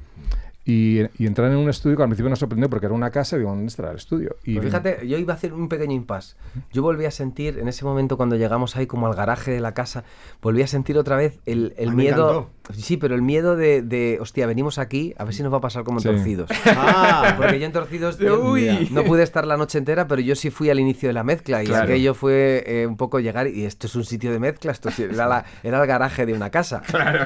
[0.69, 3.37] Y, y entrar en un estudio que al principio nos sorprendió porque era una casa
[3.37, 4.37] y digo, ¿dónde estará el estudio?
[4.45, 6.35] Y Pues fíjate, yo iba a hacer un pequeño impasse.
[6.73, 9.75] Yo volví a sentir, en ese momento cuando llegamos ahí como al garaje de la
[9.75, 10.03] casa,
[10.43, 12.51] volví a sentir otra vez el, el miedo...
[12.75, 15.61] Sí, pero el miedo de, de, hostia, venimos aquí, a ver si nos va a
[15.61, 16.09] pasar como en Sí.
[16.09, 16.51] Torcidos.
[16.67, 18.89] Ah, Porque yo en Torcidos yo Uy.
[18.91, 21.63] no pude estar la noche entera, pero yo sí fui al inicio de la mezcla
[21.63, 21.85] y Claro.
[21.85, 25.05] aquello fue eh, un poco llegar y esto es un sitio de mezcla, esto sí-
[25.05, 26.83] era, la- era el garaje de una casa.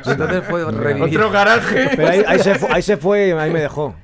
[0.06, 1.18] Entonces fue revivir.
[1.18, 1.90] Otro garaje.
[1.96, 3.94] pero ahí, ahí se fue, ahí se fue y ahí me dejó.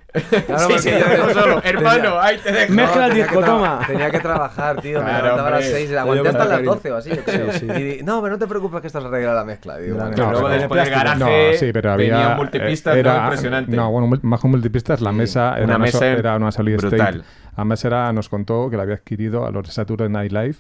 [0.47, 1.61] Claro, sí, sí, yo- te dejo solo.
[1.61, 2.73] tenía- Hermano, ahí te dejo.
[2.73, 3.81] Mezcla el tenía disco, toma.
[3.87, 5.03] Tenía que trabajar, tío.
[5.03, 5.79] me levantaba a las hombre.
[5.79, 6.71] 6, Te aguanté hasta las cariño.
[6.75, 7.11] 12 o así.
[7.11, 7.79] yo creo.
[7.99, 9.79] Y no, pero no te preocupes que esto se arregla la mezcla.
[9.79, 10.31] Digo, Claro.
[10.33, 12.11] luego después del garaje No, sí, pero había.
[12.17, 13.11] tenía multipistas, eh, ¿no?
[13.11, 13.77] era, Impresionante.
[13.77, 17.01] No, bueno, más que multipistas, la mesa era Una mesa era una solid brutal.
[17.01, 17.25] state.
[17.57, 20.57] Además, era, nos contó que la había adquirido a los de Saturday Night Live.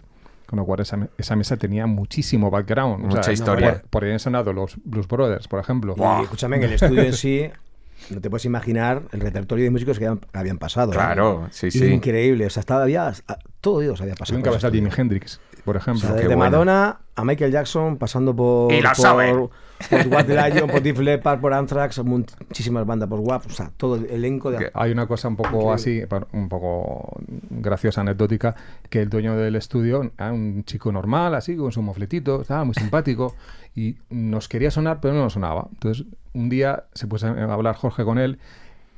[0.47, 3.05] Con lo cual, esa, esa mesa tenía muchísimo background.
[3.05, 3.73] O Mucha sea, historia.
[3.81, 5.97] Por, por ahí han sonado los Blues Brothers, por ejemplo.
[5.99, 7.51] Y escúchame, en el estudio en sí,
[8.11, 10.93] no te puedes imaginar el repertorio de músicos que habían, habían pasado.
[10.93, 10.95] ¿eh?
[10.95, 11.85] Claro, sí, sí.
[11.87, 12.47] Increíble.
[12.47, 14.37] O sea, estaba, había, a- todo Dios había pasado.
[14.39, 14.91] Un por ese cabeza Jimi.
[14.97, 16.01] Hendrix, por O ejemplo.
[16.01, 16.51] sea, Qué desde bueno.
[16.51, 18.73] Madonna a Michael Jackson, pasando por.
[18.73, 19.33] Y lo por, sabe.
[19.33, 19.51] por
[20.11, 24.07] What Lion, por Def Leppard, por Anthrax, muchísimas bandas, por WAP, o sea, todo el
[24.07, 24.71] elenco de.
[24.73, 26.03] Hay una cosa un poco así,
[26.33, 27.19] un poco
[27.51, 28.55] graciosa, anecdótica,
[28.89, 32.75] que el dueño del estudio, era un chico normal, así, con su mofletito, estaba muy
[32.75, 33.35] simpático,
[33.75, 35.69] y nos quería sonar, pero no nos sonaba.
[35.73, 38.39] Entonces, un día se puso a hablar Jorge con él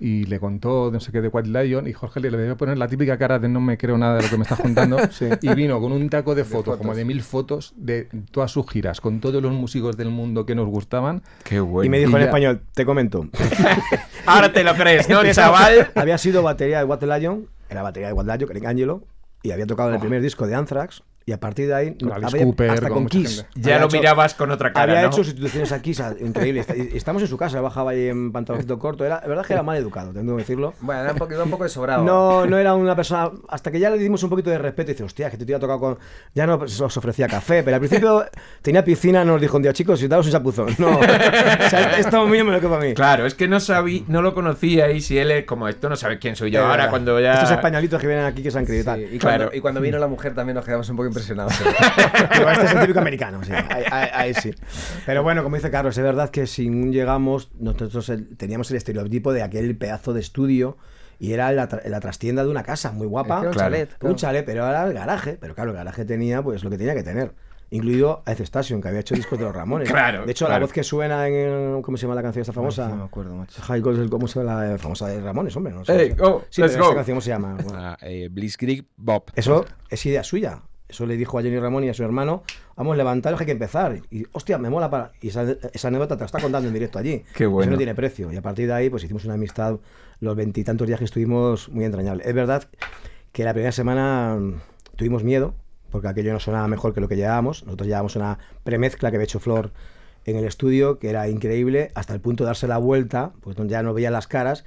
[0.01, 2.87] y le contó no sé qué de White Lion y Jorge le debió poner la
[2.87, 4.97] típica cara de no me creo nada de lo que me estás contando
[5.43, 9.01] y vino con un taco de fotos, como de mil fotos de todas sus giras
[9.01, 11.85] con todos los músicos del mundo que nos gustaban Qué bueno.
[11.87, 13.27] Y me dijo Y en ya- español, te comento.
[14.27, 15.91] Ahora te lo crees, ¿no, chaval?
[15.95, 19.03] Había sido batería de What Lion, era batería de What Lion, Eric Angelo,
[19.43, 22.11] y había tocado en el primer disco de Anthrax, y a partir de ahí, Con
[22.11, 23.45] Alice había- Cooper, hasta con Kiss.
[23.53, 23.69] gente.
[23.69, 25.09] Ya lo hecho- mirabas con otra cara, Había ¿no?
[25.09, 26.65] hecho sustituciones aquí, increíble.
[26.95, 29.05] Estamos en su casa, bajaba ahí en pantaloncito corto.
[29.05, 30.73] Era, la verdad es que era mal educado, tengo que decirlo.
[30.81, 32.03] Bueno, era un poco, iba un poco de sobrado.
[32.03, 33.31] No, no era una persona.
[33.49, 35.59] Hasta que ya le dimos un poquito de respeto y dice, hostia, que te había
[35.59, 35.99] tocado con.
[36.35, 38.25] Ya no os ofrecía café, pero al principio
[38.63, 40.75] tenía piscina, nos dijo un día, chicos, si daos un chapuzón.
[40.79, 41.03] No, o
[41.69, 42.95] sea, esto mío me lo que para mí.
[42.95, 45.97] Claro, es que no sabí, no lo conocía y si él es como esto no
[45.97, 46.65] sabe quién soy yo.
[46.67, 49.01] Ahora cuando ya Estos españolitos que vienen aquí que se han creído y tal.
[49.03, 49.39] y, Claro.
[49.45, 51.53] cuando, y cuando vino la mujer también nos quedamos un poco impresionados.
[52.39, 53.53] Digo, este es el típico americano, sí.
[53.53, 54.53] Ahí, ahí- ahí sí.
[55.07, 59.33] Pero bueno, como dice Carlos, es verdad que si llegamos, nosotros el- teníamos el estereotipo
[59.33, 60.77] de aquel pedazo de estudio
[61.19, 63.37] y era la, tra- la trastienda de una casa muy guapa.
[63.37, 63.71] Es que era un Claro.
[63.71, 63.91] chalet.
[63.93, 64.17] Un claro.
[64.17, 65.37] chalet, pero era el garaje.
[65.41, 67.33] Pero claro, el garaje tenía pues lo que tenía que tener.
[67.71, 69.91] Incluido a Ed Station, que había hecho discos de los Ramones.
[69.91, 70.61] Claro, De hecho, claro.
[70.61, 71.83] la voz que suena en.
[71.83, 72.89] ¿Cómo se llama la canción esta famosa?
[72.89, 73.61] No me acuerdo, macho.
[73.61, 75.75] High ¿Cómo se llama la famosa de Ramones, hombre?
[75.75, 75.95] No sé.
[75.95, 76.95] Hey, go, sí, let's pero go.
[76.95, 77.59] canción, ¿cómo se llama?
[77.63, 77.79] Bueno.
[77.79, 79.25] Ah, eh, Blitzkrieg Bob.
[79.35, 80.63] Eso es idea suya.
[80.89, 82.43] Eso le dijo a Jenny Ramón y a su hermano,
[82.75, 84.01] vamos, levantaros que hay que empezar.
[84.11, 85.13] Y, hostia, me mola para...
[85.21, 87.25] Y esa, esa anécdota te la está contando en directo allí.
[87.35, 87.65] Qué bueno.
[87.65, 88.33] Eso no tiene precio.
[88.33, 89.79] Y a partir de ahí, pues hicimos una amistad,
[90.21, 92.25] los veintitantos días que estuvimos, muy entrañable.
[92.27, 92.65] Es verdad
[93.33, 94.55] que la primera semana mm,
[94.97, 95.55] tuvimos miedo,
[95.91, 97.65] porque aquello no sonaba mejor que lo que llevábamos.
[97.65, 99.73] Nosotros llevábamos una premezcla que había hecho Flor
[100.25, 103.83] en el estudio, que era increíble, hasta el punto de darse la vuelta, pues ya
[103.83, 104.65] no veía las caras,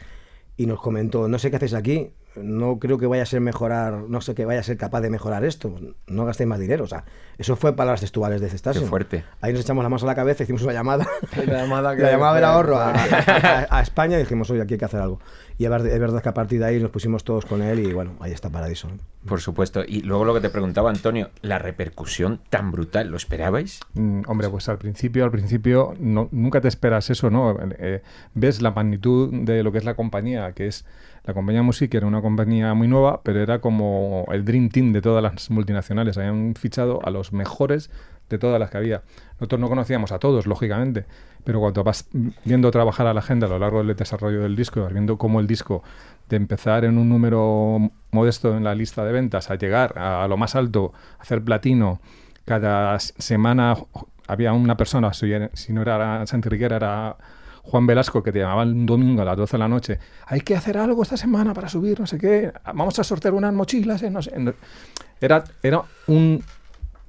[0.58, 3.94] y nos comentó, no sé qué hacéis aquí, no creo que vaya a ser mejorar,
[4.08, 5.76] no sé que vaya a ser capaz de mejorar esto,
[6.08, 7.04] no gastéis más dinero, o sea,
[7.38, 8.82] eso fue palabras textuales de Cestasio.
[8.84, 9.24] Qué fuerte.
[9.42, 11.06] Ahí nos echamos la mano a la cabeza, hicimos una llamada,
[11.46, 14.76] La llamada que- la llamada del ahorro a, a- a España y dijimos, oye, aquí
[14.76, 15.20] hay que hacer algo.
[15.58, 17.80] Y es ver- es verdad que a partir de ahí nos pusimos todos con él
[17.80, 18.88] y bueno, ahí está Paradiso.
[18.88, 18.98] ¿no?
[19.28, 19.84] Por supuesto.
[19.86, 23.80] Y luego lo que te preguntaba Antonio, la repercusión tan brutal, ¿lo esperabais?
[23.94, 27.58] Mm, hombre, pues al principio, al principio no- nunca te esperas eso, ¿no?
[27.78, 28.02] Eh,
[28.34, 30.86] ves la magnitud de lo que es la compañía, que es
[31.24, 35.02] la compañía Music, era una compañía muy nueva, pero era como el Dream Team de
[35.02, 36.18] todas las multinacionales.
[36.18, 37.92] Habían fichado a los mejores
[38.30, 39.04] de todas las que había.
[39.34, 41.06] Nosotros no conocíamos a todos, lógicamente,
[41.44, 42.08] pero cuando vas
[42.46, 45.40] viendo trabajar a la gente a lo largo del desarrollo del disco, vas viendo cómo
[45.40, 45.84] el disco
[46.30, 50.38] de empezar en un número modesto en la lista de ventas a llegar a lo
[50.38, 52.00] más alto, hacer platino,
[52.46, 53.76] cada semana
[54.28, 57.18] había una persona, si no era Santi Riquera, era
[57.64, 60.56] Juan Velasco, que te llamaba un domingo a las 12 de la noche, hay que
[60.56, 64.22] hacer algo esta semana para subir, no sé qué, vamos a sortear unas mochilas, no
[64.22, 64.34] sé.
[65.20, 66.44] Era, era un,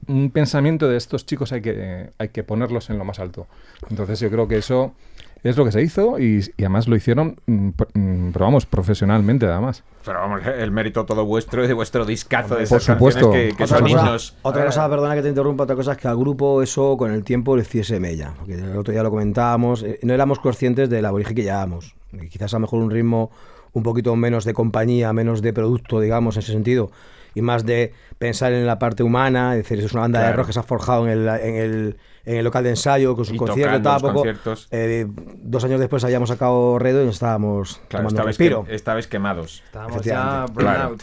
[0.06, 3.46] un pensamiento de estos chicos hay que, hay que ponerlos en lo más alto.
[3.88, 4.94] Entonces yo creo que eso
[5.42, 9.82] es lo que se hizo y, además lo hicieron, mm, mm, pero vamos, profesionalmente además.
[10.04, 13.30] Pero vamos, el mérito todo vuestro y de vuestro discazo de Por supuesto.
[13.30, 16.62] que, otra cosa, Otra cosa, perdona que te interrumpa, otra cosa es que al grupo
[16.62, 18.34] eso con el tiempo le hiciese mella.
[18.36, 21.94] Porque el otro día lo comentábamos, eh, no éramos conscientes del aborigen que llevábamos.
[22.30, 23.30] Quizás a lo mejor un ritmo
[23.72, 26.90] un poquito menos de compañía, menos de producto, digamos, en ese sentido
[27.34, 30.48] y más de pensar en la parte humana, es decir, es una banda de rock
[30.48, 33.36] que se ha forjado en el, en el, en el local de ensayo, con sus
[33.36, 34.24] conciertos, poco.
[34.70, 38.64] Eh, dos años después habíamos sacado Redo y nos estábamos claro, tomando respiro.
[38.68, 39.62] estabais quemados.
[39.66, 41.02] Estábamos ya burnout.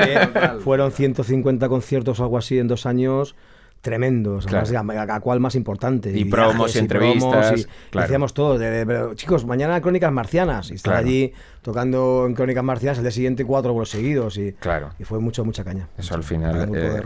[0.64, 3.34] Fueron 150 conciertos o algo así en dos años
[3.80, 6.16] tremendos, a, cuál más importante.
[6.16, 7.60] Y, promos y entrevistas.
[7.60, 8.58] y, todo.
[8.58, 10.70] pero, chicos, mañana Crónicas Marcianas.
[10.70, 14.36] Y estar allí tocando en Crónicas Marcianas el día siguiente cuatro vuelos seguidos.
[14.36, 14.90] Y, claro.
[14.98, 15.88] y fue mucho, mucha caña.
[15.96, 17.02] Eso al final eh,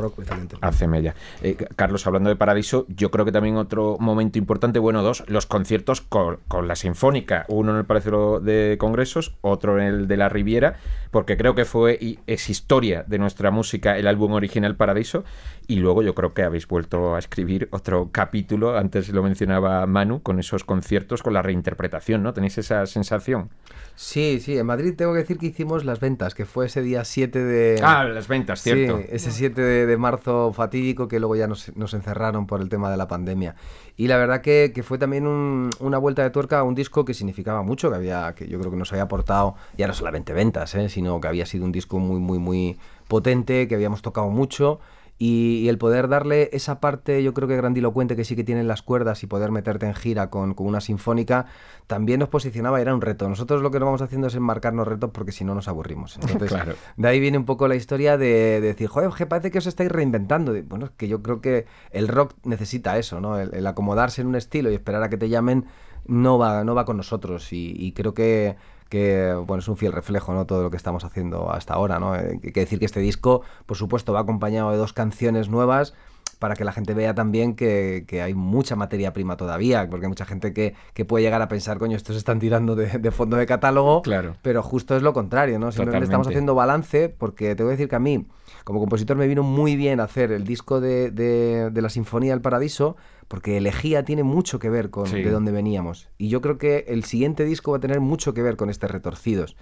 [0.60, 1.14] hace mella.
[1.42, 5.46] Eh, Carlos, hablando de Paradiso, yo creo que también otro momento importante, bueno, dos, los
[5.46, 7.44] conciertos con, con la Sinfónica.
[7.48, 10.76] Uno en el Palacio de Congresos, otro en el de la Riviera,
[11.10, 15.24] porque creo que fue y es historia de nuestra música el álbum original Paradiso.
[15.66, 20.22] Y luego yo creo que habéis vuelto a escribir otro capítulo, antes lo mencionaba Manu,
[20.22, 22.34] con esos conciertos, con la reinterpretación, ¿no?
[22.34, 23.48] ¿Tenéis esa sensación?
[23.96, 27.04] Sí, sí, en Madrid tengo que decir que hicimos las ventas, que fue ese día
[27.04, 27.80] 7 de...
[27.82, 28.98] Ah, las ventas, cierto.
[28.98, 32.96] Sí, ese 7 de, marzo fatídico que luego ya nos, encerraron por el tema de
[32.96, 33.54] la pandemia.
[33.96, 37.62] Y la verdad que, fue también una vuelta de tuerca a un disco que significaba
[37.62, 40.88] mucho, que había que yo creo que nos había aportado ya no solamente ventas, ¿eh?
[40.88, 42.76] sino que había sido un disco muy, muy, muy
[43.08, 44.80] potente, que habíamos tocado mucho
[45.18, 48.82] y, el poder darle esa parte, yo creo que grandilocuente que sí que tienen las
[48.82, 51.46] cuerdas y poder meterte en gira con, una sinfónica,
[51.86, 53.28] también nos posicionaba, era un reto.
[53.28, 56.16] Nosotros lo que nos vamos haciendo es enmarcarnos retos porque si no nos aburrimos.
[56.20, 56.52] Entonces,
[56.96, 59.90] de ahí viene un poco la historia de, decir, joder, que parece que os estáis
[59.90, 60.54] reinventando.
[60.64, 63.38] Bueno, es que yo creo que el rock necesita eso, ¿no?
[63.38, 65.66] El, acomodarse en un estilo y esperar a que te llamen
[66.06, 67.48] no va, no va con nosotros.
[67.52, 68.56] y creo que
[68.95, 70.47] que bueno, es un fiel reflejo, ¿no?
[70.47, 72.12] Todo lo que estamos haciendo hasta ahora, ¿no?
[72.12, 75.95] Hay eh, que decir que este disco, por supuesto, va acompañado de dos canciones nuevas
[76.38, 80.26] para que la gente vea también que, hay mucha materia prima todavía, porque hay mucha
[80.26, 80.76] gente que,
[81.07, 84.36] puede llegar a pensar, coño, estos están tirando de, fondo de catálogo, claro.
[84.42, 85.72] pero justo es lo contrario, ¿no?
[85.72, 88.28] Simplemente estamos haciendo balance, porque te voy a decir que a mí,
[88.62, 92.97] como compositor, me vino muy bien hacer el disco de, de la Sinfonía del Paradiso,
[93.35, 96.09] porque elegía tiene mucho que ver con de dónde veníamos.
[96.18, 98.87] Y yo creo que el siguiente disco va a tener mucho que ver con este
[98.87, 99.57] Retorcidos.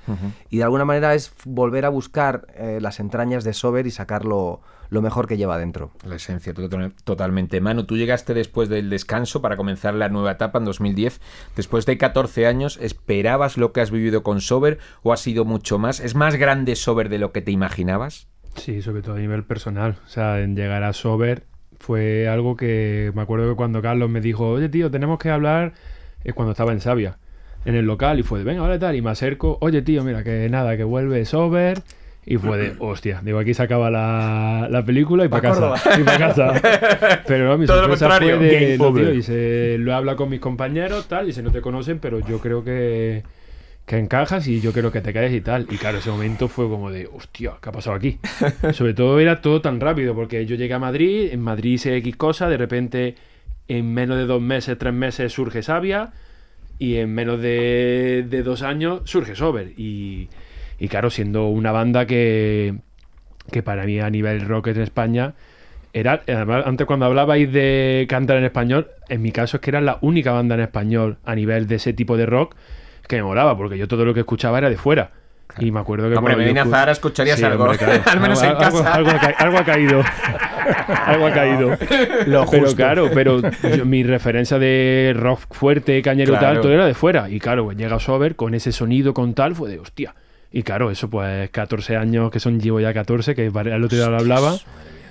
[0.51, 4.61] Y de alguna manera es volver a buscar eh, las entrañas de Sober y sacarlo
[4.91, 5.91] lo mejor que lleva dentro.
[6.05, 7.62] La esencia, totalmente.
[7.62, 11.23] Manu, tú llegaste después del descanso para comenzar la nueva etapa en 2010.
[11.57, 15.79] Después de 14 años, ¿esperabas lo que has vivido con Sober o ha sido mucho
[15.79, 15.99] más?
[15.99, 18.29] ¿Es más grande Sober de lo que te imaginabas?
[18.55, 19.97] Sí, sobre todo a nivel personal.
[20.05, 21.47] O sea, en llegar a Sober
[21.83, 25.72] fue algo que me acuerdo que cuando Carlos me dijo, oye tío, tenemos que hablar,
[26.22, 27.18] es cuando estaba en Sabia,
[27.64, 30.22] en el local, y fue de, venga, vale tal, y me acerco, oye tío, mira,
[30.22, 31.83] que nada, que vuelve Sober,
[32.24, 35.74] y fue de, hostia, digo, aquí se acaba la, la película y para casa.
[35.99, 36.53] Y para casa.
[37.26, 40.39] Pero no, mi Todo sorpresa fue de, no, tío, y se lo habla con mis
[40.39, 43.24] compañeros, tal, y se no te conocen, pero yo creo que
[43.87, 45.66] que encajas y yo quiero que te caes y tal.
[45.70, 48.18] Y claro, ese momento fue como de, hostia, ¿qué ha pasado aquí?
[48.72, 52.16] Sobre todo era todo tan rápido, porque yo llegué a Madrid, en Madrid hice X
[52.16, 53.14] cosa, de repente
[53.68, 56.12] en menos de dos meses, tres meses surge Sabia,
[56.78, 59.72] y en menos de, dos años surge Sober.
[59.76, 60.28] Y,
[60.78, 62.74] y claro, siendo una banda que,
[63.51, 65.35] que para mí a nivel rock en España
[65.93, 69.80] era, además, antes cuando hablabais de cantar en español, en mi caso es que era
[69.80, 72.57] la única banda en español a nivel de ese tipo de rock
[73.07, 75.11] que me molaba, porque yo todo lo que escuchaba era de fuera.
[75.59, 76.16] Y me acuerdo que.
[76.16, 77.64] Hombre, me vine a Zara, escucharías algo.
[78.07, 78.94] Al menos en casa.
[78.94, 80.03] Algo, ha, caído.
[81.07, 81.76] algo ha caído.
[82.50, 83.40] pero claro, pero
[83.84, 87.28] mi referencia de rock fuerte, cañero y tal, todo era de fuera.
[87.28, 90.14] Y claro, pues llega Sober con ese sonido, con tal, fue de hostia.
[90.50, 94.09] Y claro, eso pues 14 años, que son, llevo ya 14, que el otro día
[94.09, 94.57] lo hablaba.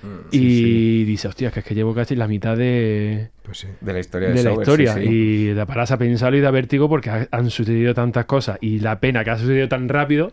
[0.03, 3.99] Mm, y dice, hostia, que es que llevo casi la mitad de, pues de la
[3.99, 4.29] historia.
[4.29, 4.95] De, la historia.
[5.01, 8.99] Y de paras a pensarlo y da vértigo porque han sucedido tantas cosas y la
[8.99, 10.31] pena que ha sucedido tan rápido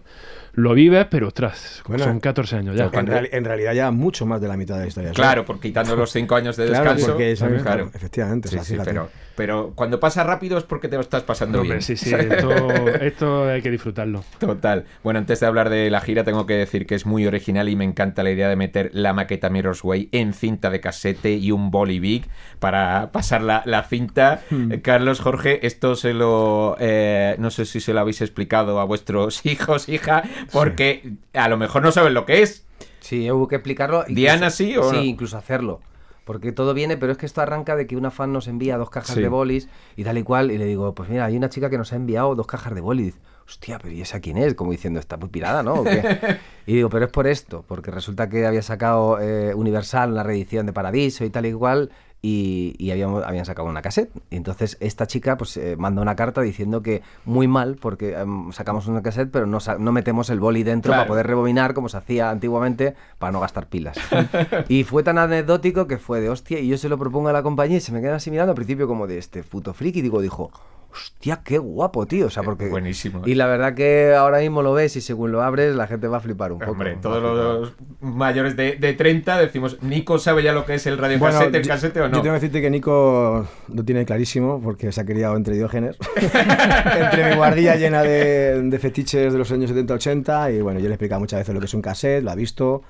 [0.55, 2.91] lo vives, pero ostras, Bueno, son 14 años ya.
[2.93, 5.11] En, real- en realidad ya mucho más de la mitad de la historia.
[5.13, 7.07] Claro, por quitando los cinco años de Claro, descanso.
[7.13, 7.91] porque es- claro.
[7.95, 9.09] efectivamente, o sea, pero,
[9.39, 11.83] pero cuando pasa rápido es porque te lo estás pasando Hombre, bien.
[11.83, 14.23] sí, sí, esto, esto hay que disfrutarlo.
[14.39, 14.85] Total.
[15.03, 17.77] Bueno, antes de hablar de la gira, tengo que decir que es muy original y
[17.77, 21.53] me encanta la idea de meter la maqueta Mirror's Way en cinta de casete y
[21.53, 22.27] un boli big
[22.59, 24.43] para pasar la, la cinta.
[24.51, 24.73] Hmm.
[24.83, 26.77] Carlos, Jorge, esto se lo.
[26.81, 31.57] eh, no sé si se lo habéis explicado a vuestros hijos, hija, porque a lo
[31.57, 32.67] mejor no saben lo que es.
[33.01, 33.99] Sí, hubo que explicarlo.
[34.01, 35.03] incluso- ¿Diana sí o Sí, no?
[35.05, 35.81] incluso hacerlo.
[36.29, 38.91] Porque todo viene, pero es que esto arranca de que una fan nos envía dos
[38.91, 39.23] cajas Sí.
[39.23, 39.67] de bolis
[39.97, 40.51] y tal y cual.
[40.51, 42.83] Y le digo, pues mira, hay una chica que nos ha enviado dos cajas de
[42.83, 43.15] bolis.
[43.47, 44.53] Hostia, pero ¿y esa quién es?
[44.53, 45.77] Como diciendo, está muy pirada, ¿no?
[45.77, 46.03] ¿O qué?
[46.67, 50.67] y digo, pero es por esto, porque resulta que había sacado eh, Universal una reedición
[50.67, 51.91] de Paradiso y tal y cual.
[52.21, 54.11] Y, y habíamos, habían sacado una cassette.
[54.31, 58.51] Y entonces esta chica pues eh, manda una carta diciendo que muy mal porque em,
[58.53, 61.03] sacamos una cassette pero no, no metemos el boli dentro Claro.
[61.03, 63.97] para poder rebobinar como se hacía antiguamente para no gastar pilas.
[64.69, 67.43] y fue tan anecdótico que fue de hostia y yo se lo propongo a la
[67.45, 70.03] compañía y se me quedan así mirando al principio como de este puto friki.
[70.03, 70.51] Digo, dijo,
[70.93, 72.27] hostia, qué guapo, tío.
[72.27, 72.69] O sea, porque...
[72.69, 73.23] Buenísimo.
[73.27, 76.17] Y la verdad que ahora mismo lo ves y según lo abres la gente va
[76.19, 76.73] a flipar un poco.
[76.73, 80.99] Hombre, todos los mayores de, de 30 decimos, Nico sabe ya lo que es el
[80.99, 82.23] radiocasete, el yo- casete o Yo no.
[82.23, 85.97] tengo que decirte que Nico lo tiene clarísimo porque se ha criado entre diógenes.
[86.17, 90.91] entre mi guardilla llena de, de fetiches de los años 70-80 y bueno, yo le
[90.91, 92.83] he explicado muchas veces lo que es un cassette, lo ha visto,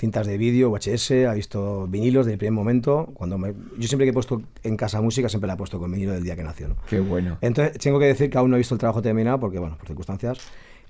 [0.00, 3.10] cintas de vídeo, VHS, ha visto vinilos del primer momento.
[3.14, 5.92] Cuando me- yo siempre que he puesto en casa música siempre la he puesto con
[5.92, 6.68] vinilo del día que nació.
[6.68, 6.76] ¿no?
[6.88, 7.36] Qué bueno.
[7.42, 9.86] Entonces, tengo que decir que aún no he visto el trabajo terminado porque, bueno, por
[9.86, 10.38] circunstancias.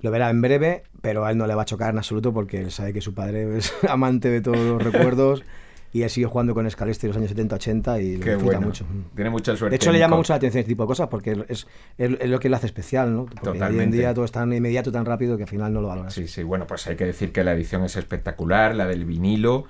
[0.00, 2.58] Lo verá en breve, pero a él no le va a chocar en absoluto porque
[2.60, 5.42] él sabe que su padre es amante de todos los recuerdos
[5.92, 8.66] y él sigue jugando con Scalesti de los años 70-80 y lo Qué disfruta bueno.
[8.68, 8.86] mucho.
[9.14, 9.70] Tiene mucha suerte.
[9.70, 11.66] De hecho, le llama mucho la atención este tipo de cosas porque es,
[11.98, 13.26] es, es lo que le hace especial, ¿no?
[13.26, 13.96] Porque hoy en Totalmente.
[13.96, 16.10] día todo es tan inmediato, tan rápido que al final no lo valora.
[16.10, 19.64] Sí, sí, bueno, pues hay que decir que la edición es espectacular, la del vinilo,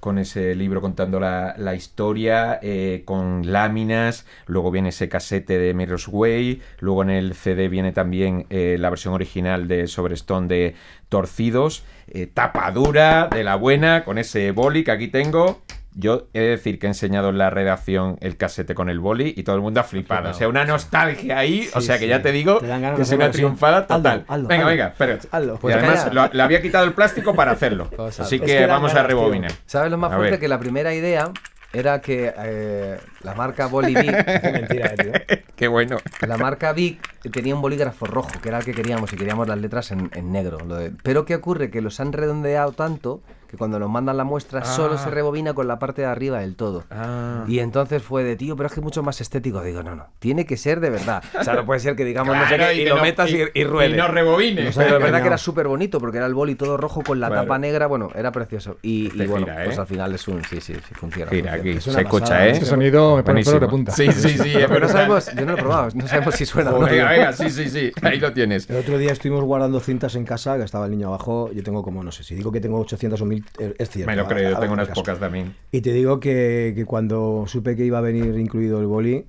[0.00, 5.74] con ese libro contando la, la historia, eh, con láminas, luego viene ese casete de
[5.74, 10.74] Mirror's Way, luego en el CD viene también eh, la versión original de Sobrestone de
[11.08, 15.62] Torcidos, eh, tapa dura, de la buena, con ese boli que aquí tengo.
[15.94, 19.34] Yo he de decir que he enseñado en la redacción el casete con el boli
[19.36, 20.30] y todo el mundo ha flipado.
[20.30, 21.68] O sea, una nostalgia ahí.
[21.74, 24.24] o sea, que ya te digo Te que es una triunfada total.
[24.46, 25.18] venga, venga, espera.
[25.32, 25.54] Hazlo.
[25.54, 27.90] y Pues además lo- le había quitado el plástico para hacerlo.
[27.90, 28.22] Cosa.
[28.24, 29.06] Así Es que vamos a tío.
[29.08, 29.50] rebobinar.
[29.66, 30.38] ¿Sabes lo más fuerte?
[30.38, 31.32] Que la primera idea
[31.72, 35.38] era que eh, la marca Qué mentira, eh, tío.
[35.56, 35.96] Qué bueno.
[36.26, 37.00] la marca Vic
[37.32, 40.30] tenía un bolígrafo rojo, que era el que queríamos, y queríamos las letras en, en
[40.32, 40.58] negro.
[40.66, 41.70] lo de- Pero ¿qué ocurre?
[41.70, 44.98] Que los han redondeado tanto que cuando nos mandan la muestra solo Ah.
[44.98, 46.84] se rebobina con la parte de arriba del todo.
[46.90, 47.44] Ah.
[47.48, 49.62] Y entonces fue de, tío, pero es que es mucho más estético.
[49.62, 51.22] Digo, no, no, tiene que ser de verdad.
[51.38, 53.42] O sea, no puede ser que digamos no sé qué, y, lo no- metas y,
[53.54, 53.94] y ruede.
[53.94, 54.76] Y no rebobines.
[54.76, 55.22] Pero es verdad engañado.
[55.22, 57.42] que era súper bonito porque era el boli todo rojo con la Claro.
[57.42, 57.86] tapa negra.
[57.86, 58.76] Bueno, era precioso.
[58.82, 59.80] Y, y Te bueno, gira, pues ¿eh?
[59.80, 60.44] al final es un.
[60.44, 61.30] Sí, sí, sí, funciona.
[61.30, 62.50] Mira, aquí Es se escucha, pasada, ¿eh?
[62.50, 63.92] ese Ese sonido me pone de punta.
[63.92, 64.52] Sí, sí, sí.
[64.68, 66.70] Pero no sabemos, yo no lo he probado, no sabemos si suena.
[66.72, 66.86] o no.
[66.86, 67.92] Venga, venga, sí, sí, sí.
[68.02, 68.68] Ahí lo tienes.
[68.68, 71.50] El otro día estuvimos guardando cintas en casa, que estaba el niño abajo.
[71.52, 73.37] Yo tengo como, no sé, si digo que tengo 800 o 1000,
[73.78, 74.10] es cierto.
[74.10, 75.00] Me lo creo, yo tengo unas caso.
[75.00, 75.54] pocas también.
[75.72, 79.24] Y te digo que, que cuando supe que iba a venir incluido el boli,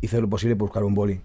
[0.00, 1.20] hice lo posible por buscar un boli.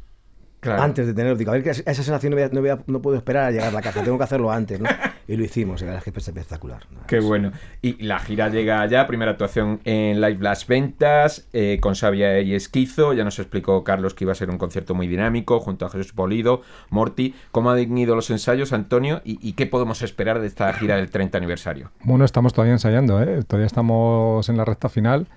[0.61, 0.81] Claro.
[0.81, 2.79] Antes de tenerlo, digo, a ver, que esa sensación no, voy a- no, voy a-
[2.87, 4.87] no puedo esperar a llegar a la casa, tengo que hacerlo antes, ¿no?
[5.29, 6.87] Y lo hicimos, y la verdad es que es espectacular.
[7.05, 7.51] Qué bueno.
[7.83, 12.55] Y la gira llega ya, primera actuación en Live Las Ventas, eh, con Sabia y
[12.55, 13.13] Esquizo.
[13.13, 16.13] Ya nos explicó Carlos que iba a ser un concierto muy dinámico, junto a Jesús
[16.13, 17.35] Polido, Morty.
[17.51, 19.21] ¿Cómo han ido los ensayos, Antonio?
[19.23, 21.91] ¿Y, y qué podemos esperar de esta gira del 30 aniversario?
[22.01, 23.43] Bueno, estamos todavía ensayando, ¿eh?
[23.43, 25.27] Todavía estamos en la recta final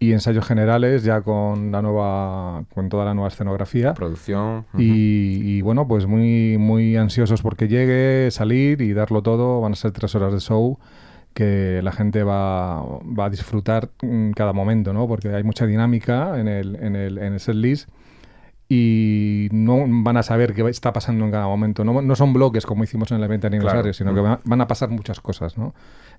[0.00, 3.94] y ensayos generales ya con la nueva, con toda la nueva escenografía.
[3.94, 4.66] Producción.
[4.76, 9.60] Y, y, bueno, pues muy, muy ansiosos porque llegue, salir y darlo todo.
[9.60, 10.78] Van a ser tres horas de show
[11.32, 15.08] que la gente va, va a disfrutar en cada momento, ¿no?
[15.08, 17.88] Porque hay mucha dinámica en el, en el, en el setlist
[18.68, 21.84] y no van a saber qué está pasando en cada momento.
[21.84, 23.92] No, no son bloques como hicimos en el 20 aniversario, Claro.
[23.94, 25.74] sino que van, van a pasar muchas cosas, ¿no?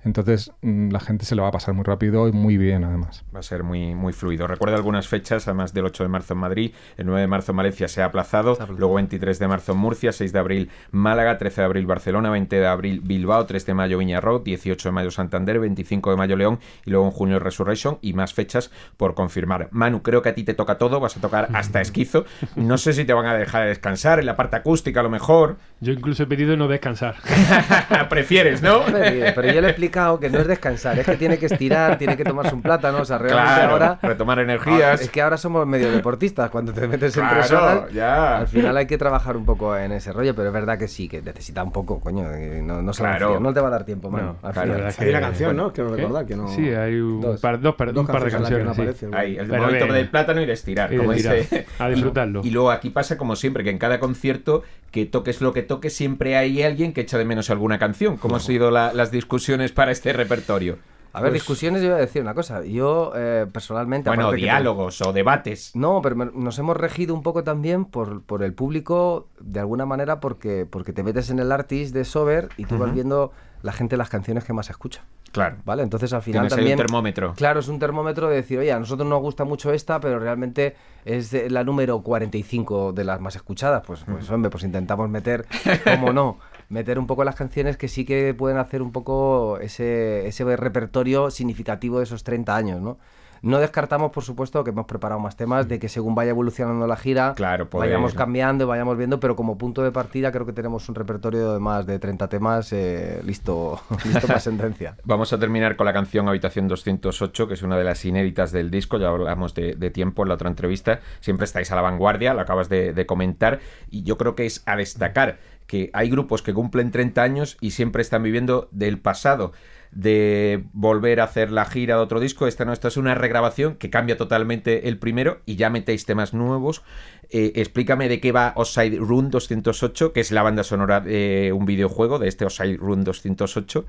[0.05, 3.25] Entonces mm, la gente se lo va a pasar muy rápido y muy bien además.
[3.35, 4.47] Va a ser muy, muy fluido.
[4.47, 7.57] Recuerdo algunas fechas, además del 8 de marzo en Madrid, el 9 de marzo en
[7.57, 11.61] Valencia se ha aplazado, luego 23 de marzo en Murcia, 6 de abril Málaga, 13
[11.61, 15.59] de abril Barcelona, 20 de abril Bilbao, 3 de mayo Viñarro, 18 de mayo Santander,
[15.59, 19.69] 25 de mayo León y luego en junio Resurrection y más fechas por confirmar.
[19.71, 22.25] Manu, creo que a ti te toca todo, vas a tocar hasta esquizo.
[22.55, 25.57] No sé si te van a dejar descansar en la parte acústica a lo mejor.
[25.81, 27.15] Yo incluso he pedido no descansar.
[28.09, 28.83] Prefieres, ¿no?
[28.85, 29.73] Pero yo le he
[30.19, 33.05] que no es descansar, es que tiene que estirar, tiene que tomarse un plátano, o
[33.05, 33.99] sea, realmente Claro, ahora...
[34.01, 35.01] retomar energías.
[35.01, 38.37] Es que ahora somos medio deportistas, cuando te metes en tres horas, ya.
[38.39, 41.07] al final hay que trabajar un poco en ese rollo, pero es verdad que sí,
[41.07, 42.23] que necesita un poco, coño,
[42.61, 43.53] no, no, Claro.
[43.53, 44.35] te va a dar tiempo, mano.
[44.41, 44.93] No, al final.
[44.97, 45.73] Hay una canción, bueno, ¿no?
[45.73, 46.01] Quiero ¿qué?
[46.01, 46.47] recordar que no.
[46.49, 47.39] Sí, hay un Dos.
[47.39, 48.81] par, dos, par- Dos un par de canciones sí.
[48.81, 51.65] el Pero momento de- del plátano y de estirar, y de como dice.
[51.79, 52.41] A disfrutarlo.
[52.43, 55.93] Y luego aquí pasa como siempre, que en cada concierto, que toques lo que toques,
[55.93, 58.17] siempre hay alguien que echa de menos alguna canción.
[58.17, 60.79] ¿Cómo han sido la- las discusiones para este repertorio?
[61.13, 62.65] A ver, Pues- discusiones, yo voy a decir una cosa.
[62.65, 64.09] Yo, eh, personalmente.
[64.09, 65.73] Bueno, te- diálogos o debates.
[65.73, 69.85] No, pero me- nos hemos regido un poco también por, por el público, de alguna
[69.85, 73.71] manera, porque, porque te metes en el artist de Sober y tú vas viendo la
[73.71, 75.05] gente las canciones que más escucha.
[75.31, 75.55] Claro.
[75.65, 75.83] ¿Vale?
[75.83, 76.73] Entonces al final Tienes también.
[76.79, 77.33] un termómetro.
[77.35, 80.75] Claro, es un termómetro de decir, oye, a nosotros nos gusta mucho esta, pero realmente
[81.05, 83.83] es la número 45 de las más escuchadas.
[83.87, 85.45] Pues, pues hombre, pues intentamos meter,
[85.83, 86.39] como no,
[86.69, 91.29] meter un poco las canciones que sí que pueden hacer un poco ese, ese repertorio
[91.31, 92.97] significativo de esos 30 años, ¿no?
[93.41, 96.95] No descartamos, por supuesto, que hemos preparado más temas, de que según vaya evolucionando la
[96.95, 100.53] gira, Claro, poder- vayamos cambiando y vayamos viendo, pero como punto de partida creo que
[100.53, 104.95] tenemos un repertorio de más de 30 temas eh, listo, listo para sentencia.
[105.03, 108.71] Vamos a terminar con la canción Habitación 208, que es una de las inéditas del
[108.71, 108.97] disco.
[108.97, 111.01] Ya hablamos de, de tiempo en la otra entrevista.
[111.19, 113.59] Siempre estáis a la vanguardia, lo acabas de, de comentar.
[113.91, 115.37] Y yo creo que es a destacar
[115.67, 119.51] que hay grupos que cumplen 30 años y siempre están viviendo del pasado.
[119.91, 122.47] De volver a hacer la gira de otro disco.
[122.47, 126.33] Esta no, esta es una regrabación que cambia totalmente el primero y ya metéis temas
[126.33, 126.83] nuevos.
[127.29, 131.65] Eh, explícame de qué va Offside Run 208, que es la banda sonora de un
[131.65, 133.85] videojuego, de este Offside Run 208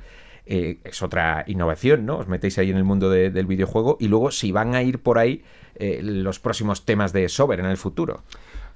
[0.48, 2.18] eh, es otra innovación, ¿no?
[2.18, 5.00] Os metéis ahí en el mundo de- del videojuego y luego si van a ir
[5.00, 5.42] por ahí
[5.74, 8.22] eh, los próximos temas de Sober en el futuro.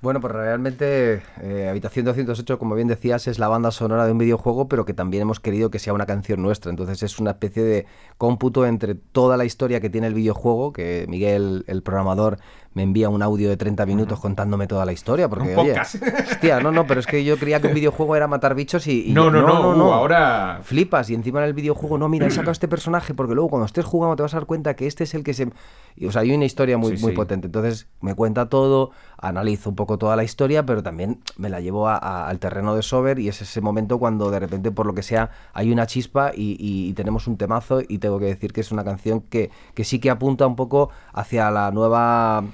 [0.03, 4.19] Bueno, pues realmente eh, Habitación 208, como bien decías, es la banda sonora de un
[4.19, 6.71] videojuego, pero que también hemos querido que sea una canción nuestra.
[6.71, 7.87] Entonces es una especie de
[8.17, 12.39] cómputo entre toda la historia que tiene el videojuego, que Miguel, el programador,
[12.73, 15.29] me envía un audio de 30 minutos contándome toda la historia.
[15.29, 18.55] Porque, oye, hostia, no, no, pero es que yo creía que un videojuego era matar
[18.55, 19.09] bichos y...
[19.11, 22.31] y No, no, no, uh, ahora- Flipas y encima en el videojuego, no, mira, he
[22.31, 25.03] sacado este personaje porque luego cuando estés jugando te vas a dar cuenta que este
[25.05, 25.51] es el que se...
[25.97, 27.17] y, o sea, hay una historia muy, Sí, muy sí.
[27.17, 27.47] potente.
[27.47, 31.89] Entonces me cuenta todo, analizo un poco toda la historia, pero también me la llevo
[31.89, 34.95] a- a- al terreno de Sober y es ese momento cuando de repente, por lo
[34.95, 38.53] que sea, hay una chispa y, y- y tenemos un temazo y tengo que decir
[38.53, 42.45] que es una canción que, que sí que apunta un poco hacia la nueva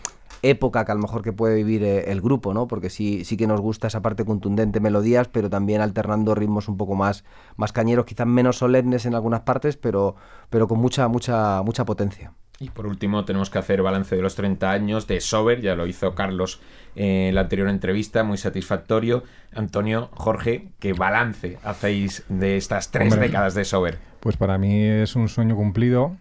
[0.51, 2.69] época que a lo mejor que puede vivir eh, el grupo, ¿no?
[2.69, 6.77] Porque sí, sí que nos gusta esa parte contundente, melodías, pero también alternando ritmos un
[6.77, 7.25] poco más,
[7.57, 10.17] más cañeros, quizás menos solemnes en algunas partes, pero,
[10.51, 12.33] pero con mucha, mucha, mucha potencia.
[12.59, 15.87] Y por último tenemos que hacer balance de los 30 años de Sober, ya lo
[15.87, 16.61] hizo Carlos
[16.95, 19.25] en la anterior entrevista, muy satisfactorio.
[19.55, 23.29] Antonio, Jorge, ¿qué balance hacéis de estas tres Hombre.
[23.29, 23.99] décadas de Sober?
[24.21, 26.17] Pues para mí es un sueño cumplido.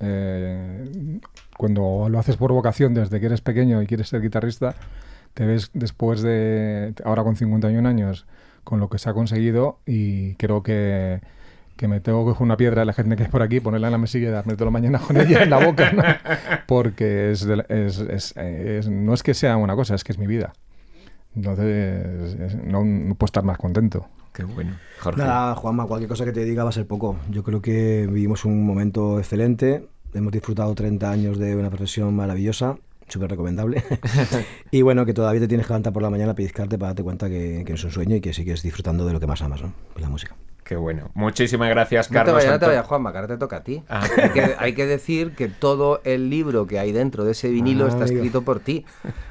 [0.00, 1.20] Eh,
[1.56, 4.74] cuando lo haces por vocación desde que eres pequeño y quieres ser guitarrista,
[5.34, 8.26] te ves después de, ahora con 51 años,
[8.64, 11.20] con lo que se ha conseguido y creo que,
[11.76, 13.88] que me tengo que coger una piedra a la gente que es por aquí, ponerla
[13.88, 16.02] en la mesilla y darme toda la mañana con ella en la boca, ¿no?
[16.66, 20.12] porque es, de la- es- es- es- no es que sea una cosa, es que
[20.12, 20.52] es mi vida.
[21.36, 24.06] Entonces, es- no, no puedo estar más contento.
[24.32, 24.72] Qué bueno.
[25.00, 25.20] Jorge.
[25.20, 27.16] Nada, Juanma, cualquier cosa que te diga va a ser poco.
[27.30, 29.86] Yo creo que vivimos un momento excelente.
[30.14, 32.76] Hemos disfrutado 30 años de una profesión maravillosa,
[33.08, 33.82] súper recomendable.
[34.70, 37.02] y bueno, que todavía te tienes que levantar por la mañana a pellizcarte para darte
[37.02, 39.42] cuenta que, que no es un sueño y que sigues disfrutando de lo que más
[39.42, 39.72] amas, ¿no?
[39.96, 40.36] La música.
[40.62, 41.10] Qué bueno.
[41.14, 42.34] Muchísimas gracias, No te Carlos.
[42.36, 43.82] vayas, no te vayas, Juanma, que ahora te toca a ti.
[43.88, 44.02] Ah.
[44.22, 47.84] Hay, que, hay que decir que todo el libro que hay dentro de ese vinilo
[47.84, 48.16] Ah, está amigo.
[48.18, 48.86] escrito por ti.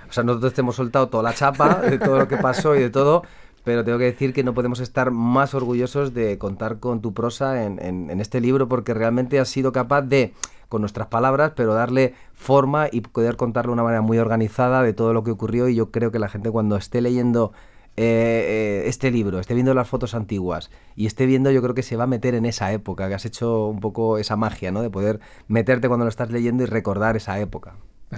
[0.07, 2.81] O sea, nosotros te hemos soltado toda la chapa de todo lo que pasó y
[2.81, 3.23] de todo,
[3.63, 7.63] pero tengo que decir que no podemos estar más orgullosos de contar con tu prosa
[7.63, 10.33] en, en- en este libro porque realmente has sido capaz de,
[10.69, 14.93] con nuestras palabras, pero darle forma y poder contarlo de una manera muy organizada de
[14.93, 17.51] todo lo que ocurrió y yo creo que la gente cuando esté leyendo
[17.95, 21.83] eh, eh, este libro, esté viendo las fotos antiguas y esté viendo, yo creo que
[21.83, 24.81] se va a meter en esa época, que has hecho un poco esa magia, ¿no?
[24.81, 27.75] De poder meterte cuando lo estás leyendo y recordar esa época.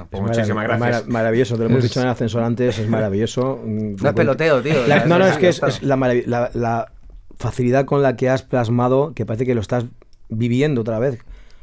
[0.09, 0.79] Pues Es muchísimas marav- gracias.
[1.07, 3.61] mara- maravilloso, te lo hemos dicho en el ascensor antes, es maravilloso.
[3.65, 4.85] No es peloteo, tío.
[4.87, 6.91] La- no, no, es que es, la, marav- la- la
[7.37, 9.85] facilidad con la que has plasmado, que parece que lo estás
[10.29, 11.19] viviendo otra vez,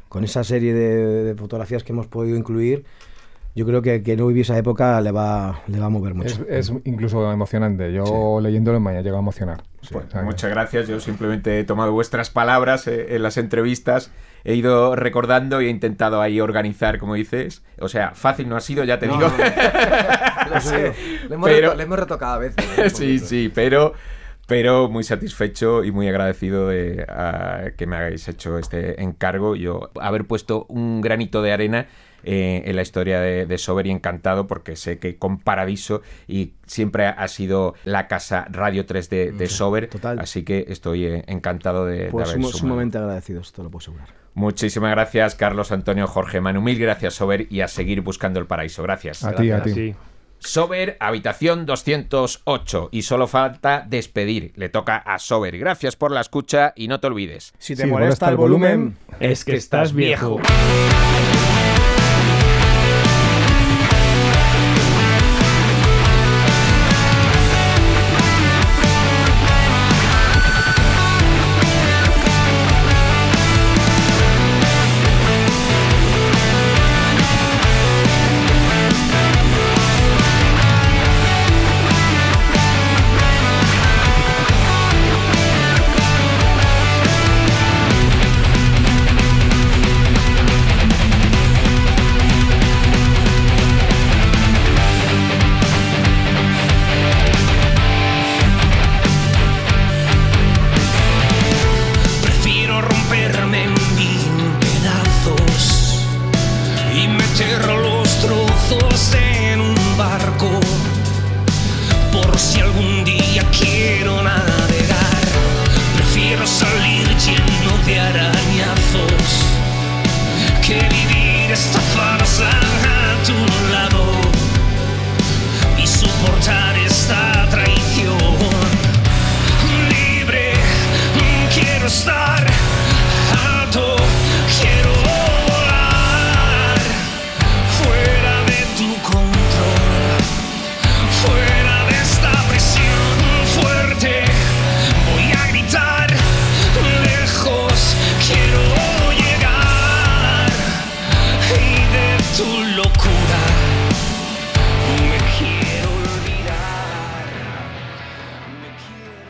[0.09, 2.85] con esa serie de, de fotografías que hemos podido incluir.
[3.55, 6.43] Yo creo que que no vivir esa época le va, le va a mover mucho.
[6.49, 7.93] Es, es incluso emocionante.
[7.93, 9.61] Yo leyéndolo me ha llegado a emocionar.
[9.91, 10.87] Pues O sea, muchas gracias.
[10.87, 14.11] Yo simplemente he tomado vuestras palabras eh, en las entrevistas,
[14.43, 17.63] he ido recordando y he intentado ahí organizar, como dices.
[17.79, 19.27] O sea, fácil no ha sido, ya te No, digo.
[19.29, 19.35] no.
[20.55, 20.93] Lo sé.
[21.29, 22.65] Le hemos, Pero- le hemos retocado a veces.
[22.79, 22.89] ¿eh?
[22.89, 23.25] Sí, poquito.
[23.27, 23.93] sí, pero,
[24.47, 27.05] pero muy satisfecho y muy agradecido de
[27.77, 29.55] que me hayáis hecho este encargo.
[29.55, 31.85] Yo haber puesto un granito de arena
[32.23, 37.05] eh, en la historia de, Sober y encantado porque sé que con Paradiso y siempre
[37.05, 39.89] ha sido la casa Radio 3 de, Sober.
[40.17, 44.07] Así que estoy eh, encantado de, pues haber somos sumamente agradecidos, te lo puedo asegurar.
[44.33, 46.61] Muchísimas gracias, Carlos Antonio Jorge Manu.
[46.61, 48.81] Mil gracias, Sober, y a seguir buscando el paraíso.
[48.81, 49.23] Gracias.
[49.23, 49.95] A ti, a ti.
[50.45, 52.89] Sober, habitación 208.
[52.91, 54.51] Y solo falta despedir.
[54.55, 55.57] Le toca a Sober.
[55.57, 57.53] Gracias por la escucha y no te olvides.
[57.59, 60.39] Si te molesta, el volumen, es que estás viejo.
[60.41, 61.32] stop